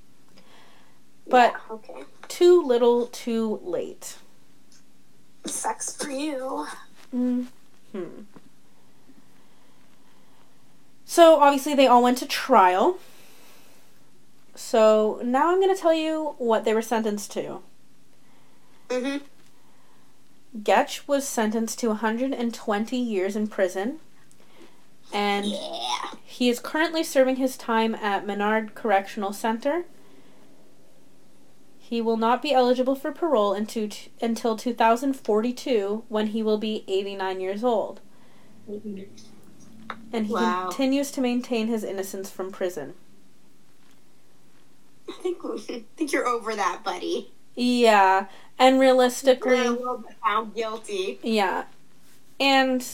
[1.28, 2.04] But Yeah, okay.
[2.28, 4.18] too little, too late.
[5.46, 6.68] Sucks for you.
[7.12, 7.44] Hmm.
[11.06, 12.98] So obviously they all went to trial.
[14.56, 17.62] So now I'm going to tell you what they were sentenced to.
[18.90, 19.22] Mhm.
[20.64, 24.00] Gecht was sentenced to 120 years in prison,
[25.14, 26.12] and Yeah.
[26.26, 29.86] he is currently serving his time at Menard Correctional Center.
[31.92, 33.90] He will not be eligible for parole into,
[34.22, 38.00] until 2042 when he will be 89 years old.
[40.14, 40.70] And he Wow.
[40.70, 42.94] continues to maintain his innocence from prison.
[45.10, 45.58] I think I
[45.98, 47.34] think you're over that, buddy.
[47.56, 48.28] Yeah,
[48.58, 51.20] and realistically, a little bit found guilty.
[51.22, 51.66] yeah.
[52.40, 52.88] And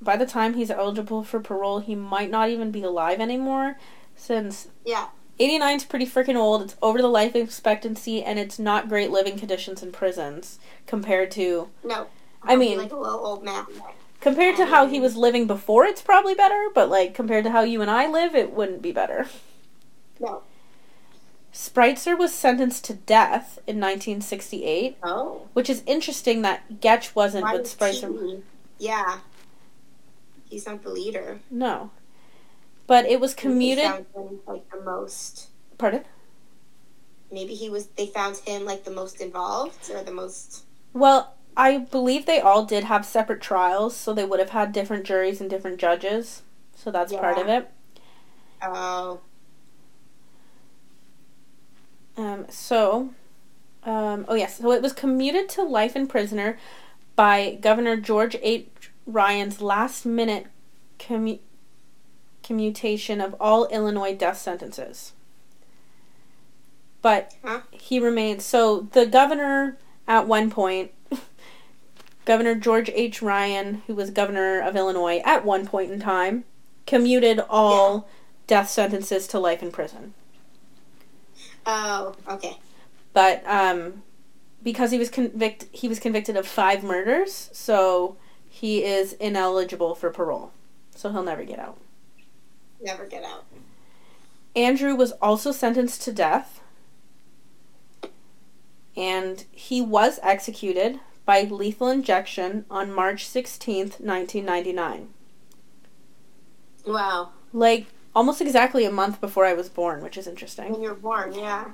[0.00, 3.78] by the time he's eligible for parole, he might not even be alive anymore
[4.14, 5.08] since Yeah.
[5.38, 6.62] 89 is pretty freaking old.
[6.62, 11.68] It's over the life expectancy, and it's not great living conditions in prisons compared to
[11.82, 12.06] No.
[12.42, 13.66] I mean- like a little old man.
[14.20, 15.84] compared to how he was living before.
[15.84, 18.92] It's probably better, but like compared to how you and I live, it wouldn't be
[18.92, 19.26] better.
[20.20, 20.42] No.
[21.52, 25.42] Spreitzer was sentenced to death in 1968, Oh.
[25.52, 28.12] which is interesting that Gecht wasn't, Why but Spreitzer.
[28.20, 28.42] he-
[28.86, 29.18] Yeah.
[30.48, 31.40] He's not the leader.
[31.50, 31.90] No,
[32.86, 33.84] but it was commuted.
[33.84, 35.48] They found him, like the most.
[35.78, 36.04] Pardon?
[37.30, 37.86] Maybe he was.
[37.88, 40.64] They found him like the most involved or the most.
[40.92, 45.04] Well, I believe they all did have separate trials, so they would have had different
[45.04, 46.42] juries and different judges.
[46.74, 47.70] So that's part of it.
[48.62, 49.20] Oh.
[52.16, 53.10] Um, so,
[53.82, 56.58] um, oh yes, so it was commuted to life in prisoner
[57.16, 58.68] by Governor George H.
[59.06, 60.46] Ryan's last minute
[60.98, 61.40] commu-
[62.44, 65.12] commutation of all Illinois death sentences.
[67.02, 67.60] But Huh?
[67.70, 68.42] he remained.
[68.42, 69.76] So the governor
[70.06, 70.92] at one point,
[72.24, 73.20] Governor George H.
[73.20, 76.44] Ryan, who was governor of Illinois at one point in time,
[76.86, 78.08] commuted all
[78.46, 80.14] death sentences to life in prison.
[81.66, 82.14] Oh.
[82.28, 82.58] Okay.
[83.14, 84.02] but um,
[84.62, 88.16] because he was convict he was convicted of five murders, so
[88.48, 90.52] he is ineligible for parole.
[90.94, 91.78] So he'll never get out.
[92.84, 93.46] Never get out.
[94.54, 96.60] Andrew was also sentenced to death.
[98.94, 105.08] And he was executed by lethal injection on March 16th, 1999.
[106.86, 107.30] Wow.
[107.52, 110.70] Like almost exactly a month before I was born, which is interesting.
[110.70, 111.70] When you were born, yeah.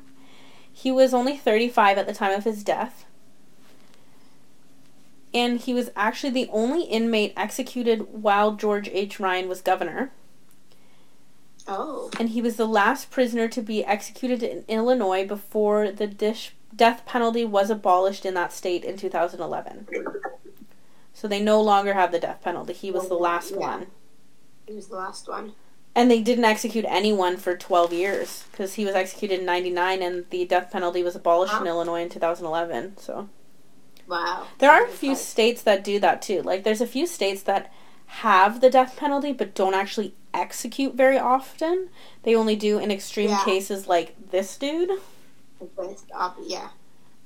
[0.72, 3.04] He was only 35 at the time of his death.
[5.34, 9.20] And he was actually the only inmate executed while George H.
[9.20, 10.12] Ryan was governor.
[11.68, 12.10] Oh.
[12.18, 17.04] And he was the last prisoner to be executed in Illinois before the dish, death
[17.06, 19.86] penalty was abolished in that state in 2011.
[21.12, 22.72] So they no longer have the death penalty.
[22.72, 23.56] He was the oh, last Yeah.
[23.58, 23.86] one.
[24.66, 25.52] He was the last one.
[25.94, 30.24] And they didn't execute anyone for 12 years because he was executed in 99 and
[30.30, 32.96] the death penalty was abolished in Illinois in 2011.
[32.98, 33.28] So
[34.06, 34.46] Wow.
[34.58, 36.42] there are a few states that do that too.
[36.42, 37.72] Like there's a few states that
[38.14, 41.88] have the death penalty but don't actually execute very often.
[42.22, 43.44] They only do in extreme Yeah.
[43.44, 44.90] cases like this dude.
[46.44, 46.68] Yeah.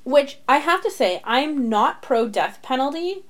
[0.05, 3.24] Which I have to say, I'm not pro death penalty,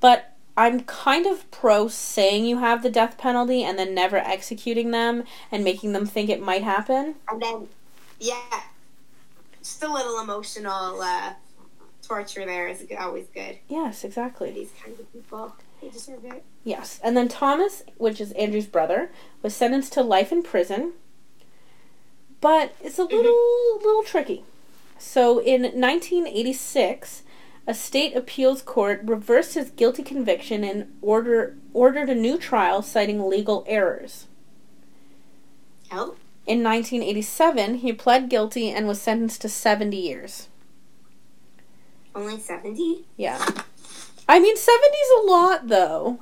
[0.00, 4.90] but I'm kind of pro saying you have the death penalty and then never executing
[4.90, 7.16] them and making them think it might happen.
[7.28, 7.68] And then,
[8.18, 8.62] yeah,
[9.62, 11.34] just a little emotional uh,
[12.02, 13.58] torture there is always good.
[13.68, 14.50] Yes, exactly.
[14.50, 16.44] these kinds of people, it.
[16.64, 17.00] Yes.
[17.02, 19.10] And then Thomas, which is Andrew's brother,
[19.42, 20.92] was sentenced to life in prison.
[22.40, 23.16] But it's a mm-hmm.
[23.16, 24.44] little little tricky.
[24.98, 27.22] So in 1986,
[27.66, 33.28] a state appeals court reversed his guilty conviction and order ordered a new trial citing
[33.28, 34.26] legal errors.
[35.90, 36.16] Oh,
[36.46, 40.48] In 1987, he pled guilty and was sentenced to 70 years.
[42.14, 43.04] only 70?
[43.16, 43.44] Yeah.
[44.28, 46.20] I mean, 70's a lot, though.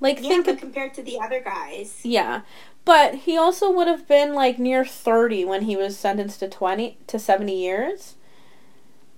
[0.00, 0.60] Like, Yeah, think but of.
[0.60, 2.00] compared to the other guys.
[2.04, 2.42] Yeah.
[2.84, 6.98] But he also would have been, like, near 30 when he was sentenced to 20
[7.08, 8.14] to 70 years.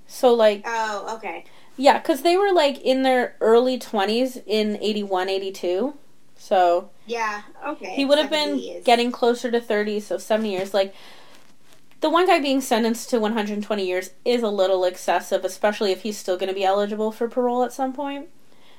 [0.06, 1.44] So, like, Oh, okay.
[1.76, 5.94] yeah, because they were, like, in their early 20s in 81, 82.
[6.36, 7.94] So, Yeah, okay.
[7.94, 10.94] he would have been 70 getting closer to 30 so 70 years like
[12.00, 16.16] the one guy being sentenced to 120 years is a little excessive especially if he's
[16.18, 18.28] still going to be eligible for parole at some point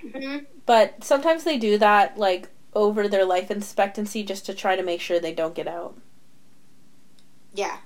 [0.03, 0.45] Mhm.
[0.65, 4.99] but sometimes they do that like over their life expectancy just to try to make
[5.01, 5.95] sure they don't get out
[7.53, 7.77] Yeah.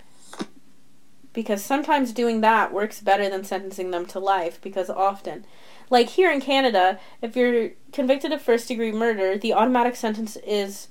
[1.33, 5.45] because sometimes doing that works better than sentencing them to life because often
[5.89, 10.87] like here in Canada if you're convicted of first degree murder the automatic sentence is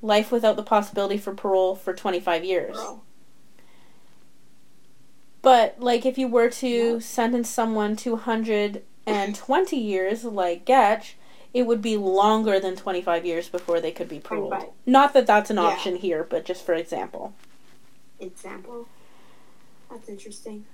[0.00, 3.04] life without the possibility for parole for 25 years Girl.
[5.42, 6.98] But like if you were to Yeah.
[6.98, 11.14] sentence someone to 120 years like Gecht,
[11.54, 14.50] it would be longer than 25 years before they could be paroled.
[14.50, 14.74] 25.
[14.86, 15.62] Not that that's an Yeah.
[15.64, 17.32] option here, but just for example.
[18.20, 18.86] Example.
[19.90, 20.66] That's interesting.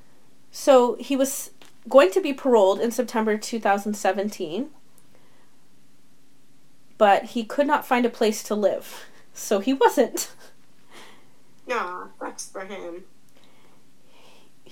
[0.50, 1.50] So he was
[1.88, 4.70] going to be paroled in September 2017,
[6.96, 9.04] but he could not find a place to live.
[9.34, 10.30] So he wasn't.
[11.66, 13.04] Nah, sucks for him.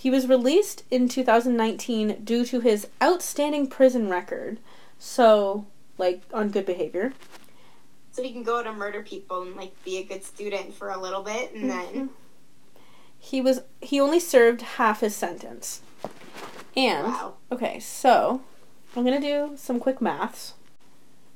[0.02, 4.58] He was released in 2019 due to his outstanding prison record.
[4.98, 7.12] So, like, on good behavior.
[8.10, 11.00] So he can go to murder people and like be a good student for a
[11.00, 12.06] little bit, and then mm-hmm.
[13.16, 15.82] He was he only served half his sentence.
[16.76, 17.34] And wow.
[17.52, 18.42] okay, so
[18.96, 20.54] I'm going to do some quick maths.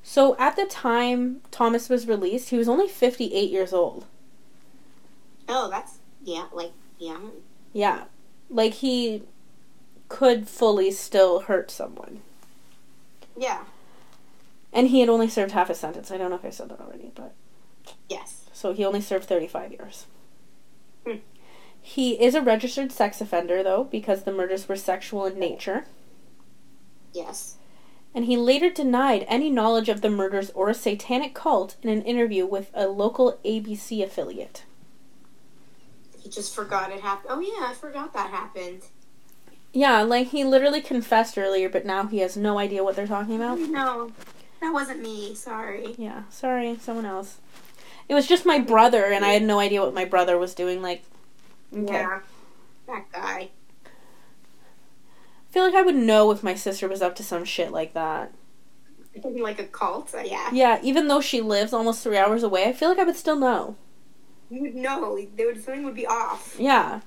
[0.03, 4.07] So at the time Thomas was released, he was only 58 years old.
[5.47, 7.19] Oh, that's yeah, like yeah.
[7.71, 8.03] Yeah.
[8.49, 9.23] Like he
[10.09, 12.21] could fully still hurt someone.
[13.37, 13.63] Yeah.
[14.73, 16.11] And he had only served half a sentence.
[16.11, 17.33] I don't know if I said that already, but
[18.09, 18.45] Yes.
[18.53, 20.05] so he only served 35 years.
[21.05, 21.17] Hmm.
[21.81, 25.85] He is a registered sex offender though because the murders were sexual in nature.
[27.13, 27.55] Yes.
[28.15, 32.01] and he later denied any knowledge of the murders or a satanic cult in an
[32.03, 34.63] interview with a local ABC affiliate.
[36.27, 37.31] He just forgot it happened.
[37.33, 38.81] Oh yeah, I forgot that happened.
[39.71, 43.37] Yeah, like he literally confessed earlier, but now he has no idea what they're talking
[43.37, 43.57] about.
[43.59, 44.11] No,
[44.59, 45.33] that wasn't me.
[45.35, 45.95] Sorry.
[45.97, 47.37] Yeah, sorry, someone else.
[48.09, 50.81] It was just my brother, and I had no idea what my brother was doing.
[50.81, 51.03] Like,
[51.73, 51.93] okay.
[51.93, 52.19] Yeah.
[52.87, 53.49] That guy.
[53.85, 53.89] I
[55.51, 58.33] feel like I would know if my sister was up to some shit like that.
[59.23, 60.13] Like a cult.
[60.25, 60.49] Yeah.
[60.51, 63.37] Yeah, even though she lives almost three hours away, I feel like I would still
[63.37, 63.77] know.
[64.49, 65.19] You would know.
[65.35, 66.55] There would something would be off.
[66.59, 67.01] Yeah.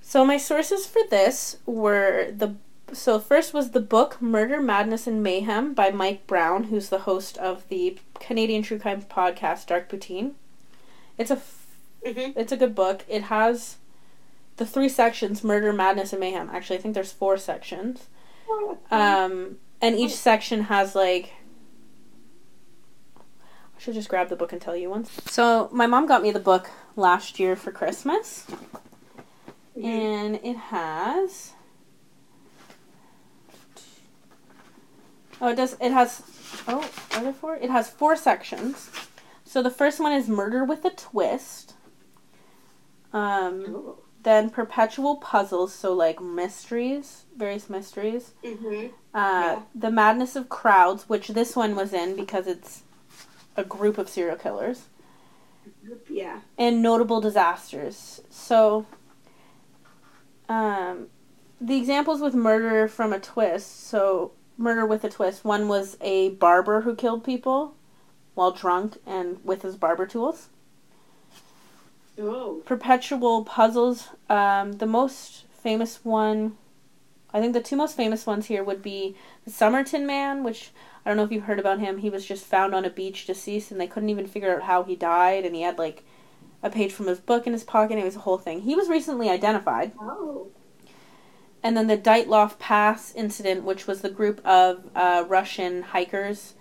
[0.00, 2.56] So my sources for this were the
[2.92, 7.36] so first was the book Murder, Madness and Mayhem by Mike Browne, who's the host
[7.38, 10.32] of the Canadian true crime podcast Dark Poutine.
[11.18, 11.60] It's a f-
[12.04, 12.38] Mm-hmm.
[12.38, 13.02] it's a good book.
[13.08, 13.76] It has
[14.58, 16.50] the three sections: murder, madness, and mayhem.
[16.52, 18.08] Actually, I think there's four sections.
[18.90, 21.32] Um, and each section has like.
[23.84, 25.10] Should just grab the book and tell you once.
[25.26, 28.46] So my mom got me the book last year for Christmas,
[29.76, 29.84] Mhm.
[29.84, 31.52] and it has.
[35.38, 35.76] Oh, it does.
[35.82, 36.22] It has.
[36.66, 37.56] Oh, are there four?
[37.56, 38.88] It has four sections.
[39.44, 41.74] So the first one is murder with a twist.
[43.12, 43.98] Um, Oh.
[44.22, 48.32] then perpetual puzzles, so like mysteries, various mysteries.
[48.42, 48.92] Mhm.
[49.12, 49.62] Uh, Yeah.
[49.74, 52.80] The madness of crowds, which this one was in because it's
[53.56, 54.88] a group of serial killers,
[56.08, 56.40] Yeah.
[56.58, 58.20] and notable disasters.
[58.30, 58.86] So,
[60.48, 61.08] um,
[61.60, 63.86] the examples with murder from a twist.
[63.86, 65.44] So, murder with a twist.
[65.44, 67.74] One was a barber who killed people
[68.34, 70.48] while drunk and with his barber tools.
[72.16, 72.62] Oh.
[72.64, 74.08] perpetual puzzles.
[74.30, 76.56] Um, the most famous one,
[77.32, 80.70] I think the two most famous ones here would be the Somerton Man, which
[81.04, 81.98] I don't know if you've heard about him.
[81.98, 84.84] He was just found on a beach deceased, and they couldn't even figure out how
[84.84, 86.04] he died, and he had like
[86.62, 87.98] a page from his book in his pocket.
[87.98, 88.62] It was a whole thing.
[88.62, 89.92] He was recently identified.
[90.00, 90.48] Oh.
[91.62, 96.54] And then the Dyatlov Pass incident, which was the group of uh, Russian hikers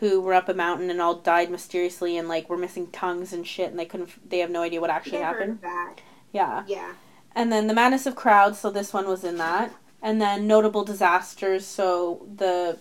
[0.00, 3.46] who were up a mountain and all died mysteriously and like were missing tongues and
[3.46, 4.28] shit, and they couldn't.
[4.28, 5.60] They have no idea what actually happened.
[5.62, 6.00] that.
[6.32, 6.64] Yeah.
[6.66, 6.94] Yeah.
[7.34, 9.72] And then the madness of crowds, so this one was in that.
[10.00, 12.78] And then notable disasters, so the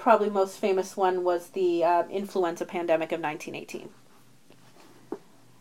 [0.00, 3.90] probably most famous one was the uh, influenza pandemic of 1918.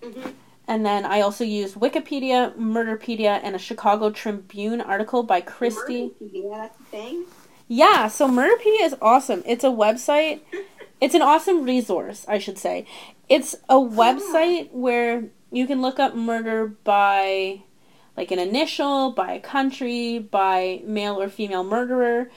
[0.02, 0.34] Mhm.
[0.68, 6.12] And then I also used Wikipedia, Murderpedia, and a Chicago Tribune article by Christie.
[6.20, 7.26] Yeah, that's a thing.
[7.68, 9.44] Yeah, so Murderpedia is awesome.
[9.46, 10.42] It's a website.
[11.02, 12.86] It's an awesome resource, I should say.
[13.28, 17.62] It's a website where you can look up murder by
[18.16, 22.30] like an initial, by a country, by male or female murderer,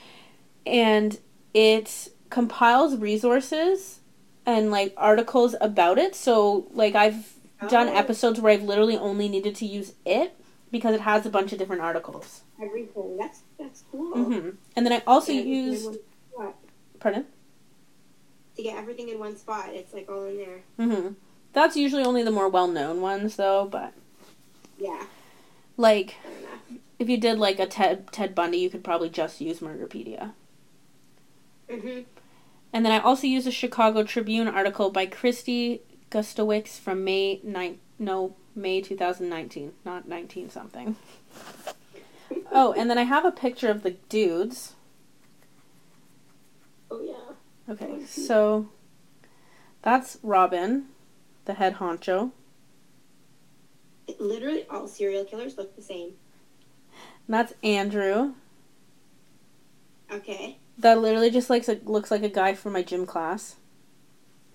[0.65, 1.19] and
[1.53, 3.99] it compiles resources
[4.45, 6.15] and like articles about it.
[6.15, 7.33] So like I've
[7.69, 7.93] done Oh.
[7.95, 10.35] episodes where I've literally only needed to use it
[10.71, 12.41] because it has a bunch of different articles.
[12.61, 13.15] Everything.
[13.17, 14.11] That's that's cool.
[14.15, 15.97] hmm And then I also Yeah, everything in use one
[16.33, 16.55] spot.
[16.99, 17.25] pardon.
[18.55, 19.69] to get everything in one spot.
[19.73, 20.63] It's like all in there.
[20.77, 21.07] hmm
[21.53, 23.65] That's usually only the more well known ones, though.
[23.69, 23.93] But
[24.77, 25.03] Yeah.
[25.77, 26.15] like,
[26.99, 30.33] if you did like a Ted Ted Bundy, you could probably just use Murderpedia.
[31.73, 32.05] Mhm.
[32.71, 37.79] And then I also use a Chicago Tribune article by Christy Gutowski from May nine
[37.99, 40.95] no May two thousand nineteen, not nineteen something.
[42.51, 44.73] Oh, and then I have a picture of the dudes.
[46.89, 47.71] Oh yeah.
[47.71, 48.69] Okay, so
[49.81, 50.85] that's Robin,
[51.45, 52.31] the head honcho.
[54.07, 56.13] It, literally, all serial killers look the same.
[57.27, 58.33] And that's Andrew.
[60.11, 60.57] Okay.
[60.77, 63.57] That literally just like looks like a guy from my gym class.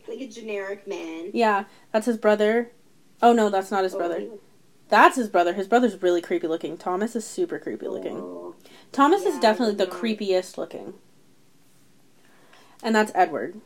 [0.08, 1.30] Like a generic man.
[1.32, 2.72] Yeah, that's his brother.
[3.22, 4.26] Oh no, that's not his Oh, brother.
[4.88, 5.52] That's his brother.
[5.52, 6.78] His brother's really creepy looking.
[6.78, 7.92] Thomas is super creepy oh.
[7.92, 8.16] looking.
[8.16, 8.54] Oh.
[8.90, 10.94] Thomas Yeah, is definitely the creepiest looking.
[12.82, 13.60] And that's Edward.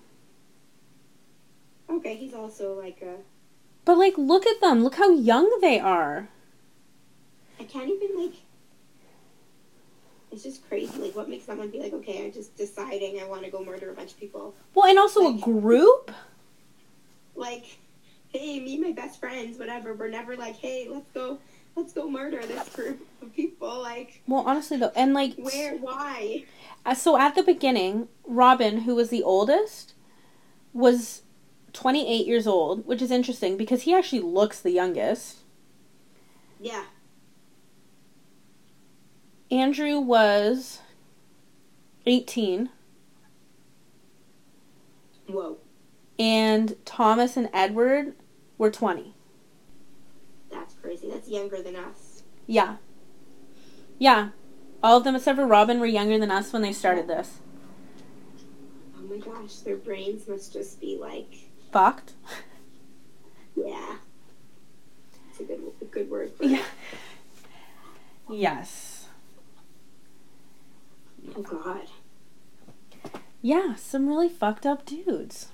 [1.88, 3.16] Okay, he's also like a.
[3.84, 4.82] But like look at them.
[4.82, 6.28] Look how young they are.
[7.61, 8.34] I can't even like.
[10.33, 10.99] It's just crazy.
[10.99, 13.91] Like, what makes someone be like, okay, I'm just deciding I want to go murder
[13.91, 14.55] a bunch of people.
[14.74, 16.11] Well, and also a group?
[17.37, 17.64] Like,
[18.28, 19.95] hey, me and my best friends, whatever.
[19.95, 21.39] We're never like, hey, let's go,
[21.76, 23.80] let's go murder this group of people.
[23.80, 26.45] Like, Well, honestly though, and like where, why?
[26.85, 29.95] Uh, so at the beginning, Robin, who was the oldest,
[30.72, 31.22] was
[31.72, 35.39] 28 years old, which is interesting because he actually looks the youngest.
[36.61, 36.85] Yeah.
[39.53, 40.80] Andrew was
[42.07, 42.70] 18,
[45.26, 45.59] Whoa.
[46.18, 48.14] and Thomas and Edward
[48.57, 49.14] were 20.
[50.50, 51.11] That's crazy.
[51.11, 52.22] That's younger than us.
[52.46, 52.76] Yeah.
[53.98, 54.30] Yeah.
[54.82, 57.40] All of them except for Robin were younger than us when they started this.
[58.98, 62.14] Oh my gosh, their brains must just be like, Fucked.
[63.55, 63.96] yeah.
[65.30, 66.59] It's a good, a good word for Yeah.
[66.59, 66.64] it.
[68.34, 68.91] Yes.
[71.36, 71.88] Oh god.
[73.40, 75.48] Yeah, some really fucked up dudes.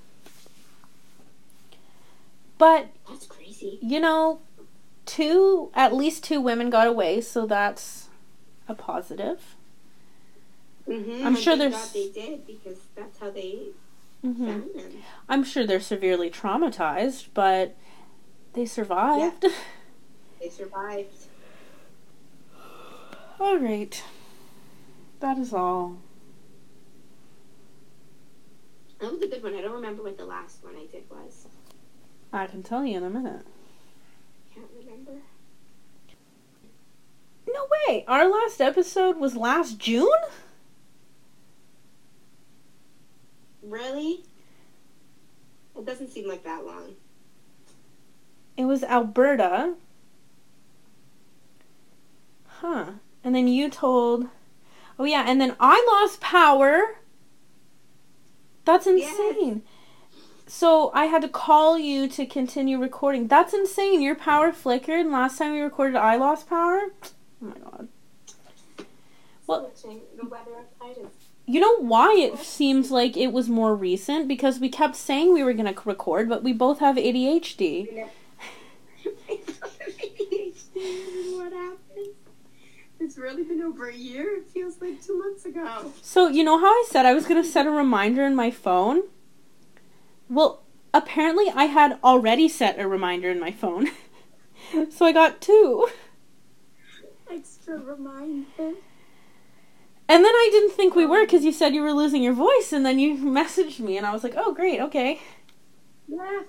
[2.59, 3.79] But That's crazy.
[3.81, 4.41] you know,
[5.07, 8.09] two at least two women got away, so that's
[8.69, 9.55] a positive.
[10.89, 11.27] Mm-hmm.
[11.27, 13.69] I'm sure thank there's- they did because that's how they
[14.23, 14.65] hmm them.
[15.29, 17.77] I'm sure they're severely traumatized, but
[18.55, 19.45] They survived.
[20.41, 21.09] They survived.
[23.41, 24.03] All right.
[25.21, 25.99] That is all.
[29.01, 29.55] That was a good one.
[29.55, 31.47] I don't remember what the last one I did was.
[32.33, 33.47] I can tell you in a minute.
[34.51, 35.13] I can't remember.
[37.47, 38.05] No way.
[38.07, 40.09] Our last episode was last June?
[43.63, 44.25] Really?
[45.77, 46.95] It doesn't seem like that long.
[48.57, 49.75] It was Alberta.
[52.47, 52.93] Huh.
[53.23, 54.29] And then you told.
[54.99, 55.25] Oh, yeah.
[55.27, 56.97] And then I lost power.
[58.65, 59.63] That's insane.
[60.47, 63.29] So I had to call you to continue recording.
[63.29, 64.01] That's insane.
[64.03, 65.01] Your power flickered.
[65.01, 66.81] And last time we recorded, I lost power.
[67.43, 67.89] Oh my god.
[69.47, 70.01] Well- Switching.
[70.17, 71.13] the weather outside is.
[71.47, 74.29] You know why it seems like it was more recent?
[74.29, 77.89] Because we kept saying we were going to record, but we both have ADHD.
[80.75, 81.79] what happened?
[83.09, 84.37] It's really been over a year.
[84.37, 85.95] It feels like two months ago.
[86.03, 88.51] So, you know how I said I was going to set a reminder in my
[88.51, 89.05] phone?
[90.29, 90.61] Well,
[90.93, 93.89] apparently I had already set a reminder in my phone.
[94.91, 95.89] so I got two.
[97.33, 98.75] Extra reminder.
[100.07, 101.25] And then I didn't think we were um.
[101.25, 104.13] because you said you were losing your voice, and then you messaged me, and I
[104.13, 105.19] was like, oh, great, okay.
[106.09, 106.43] Yeah.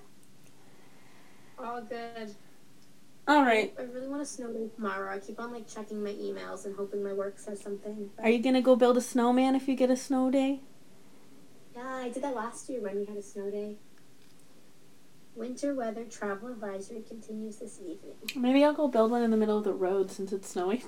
[1.58, 2.36] All good.
[3.30, 3.72] All right.
[3.78, 5.14] I really want a snow day tomorrow.
[5.14, 8.10] I keep on like checking my emails and hoping my work says something.
[8.16, 10.62] but- Are you going to go build a snowman if you get a snow day?
[11.76, 13.76] Yeah, I did that last year when we had a snow day.
[15.36, 18.16] Winter weather travel advisory continues this evening.
[18.36, 20.84] Maybe I'll go build one in the middle of the road since it's snowy.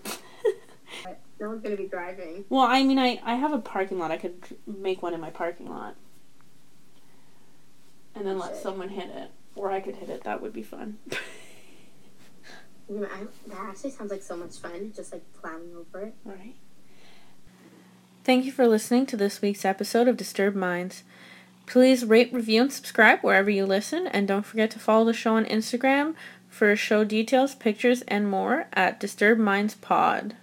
[1.39, 2.44] No one's gonna be driving.
[2.50, 4.12] well, I mean, I, I have a parking lot.
[4.12, 5.96] I could make one in my parking lot.
[8.14, 9.30] And then let someone hit it.
[9.56, 10.24] Or I could hit it.
[10.24, 10.98] That would be fun.
[13.00, 14.92] That actually sounds like so much fun.
[14.96, 16.16] Just like planning over it.
[16.26, 16.56] Right.
[18.24, 21.04] Thank you for listening to this week's episode of Disturbed Minds.
[21.66, 25.36] Please rate, review, and subscribe wherever you listen, and don't forget to follow the show
[25.36, 26.16] on Instagram
[26.50, 30.36] for show details, pictures, and more at Disturbed Minds Pod.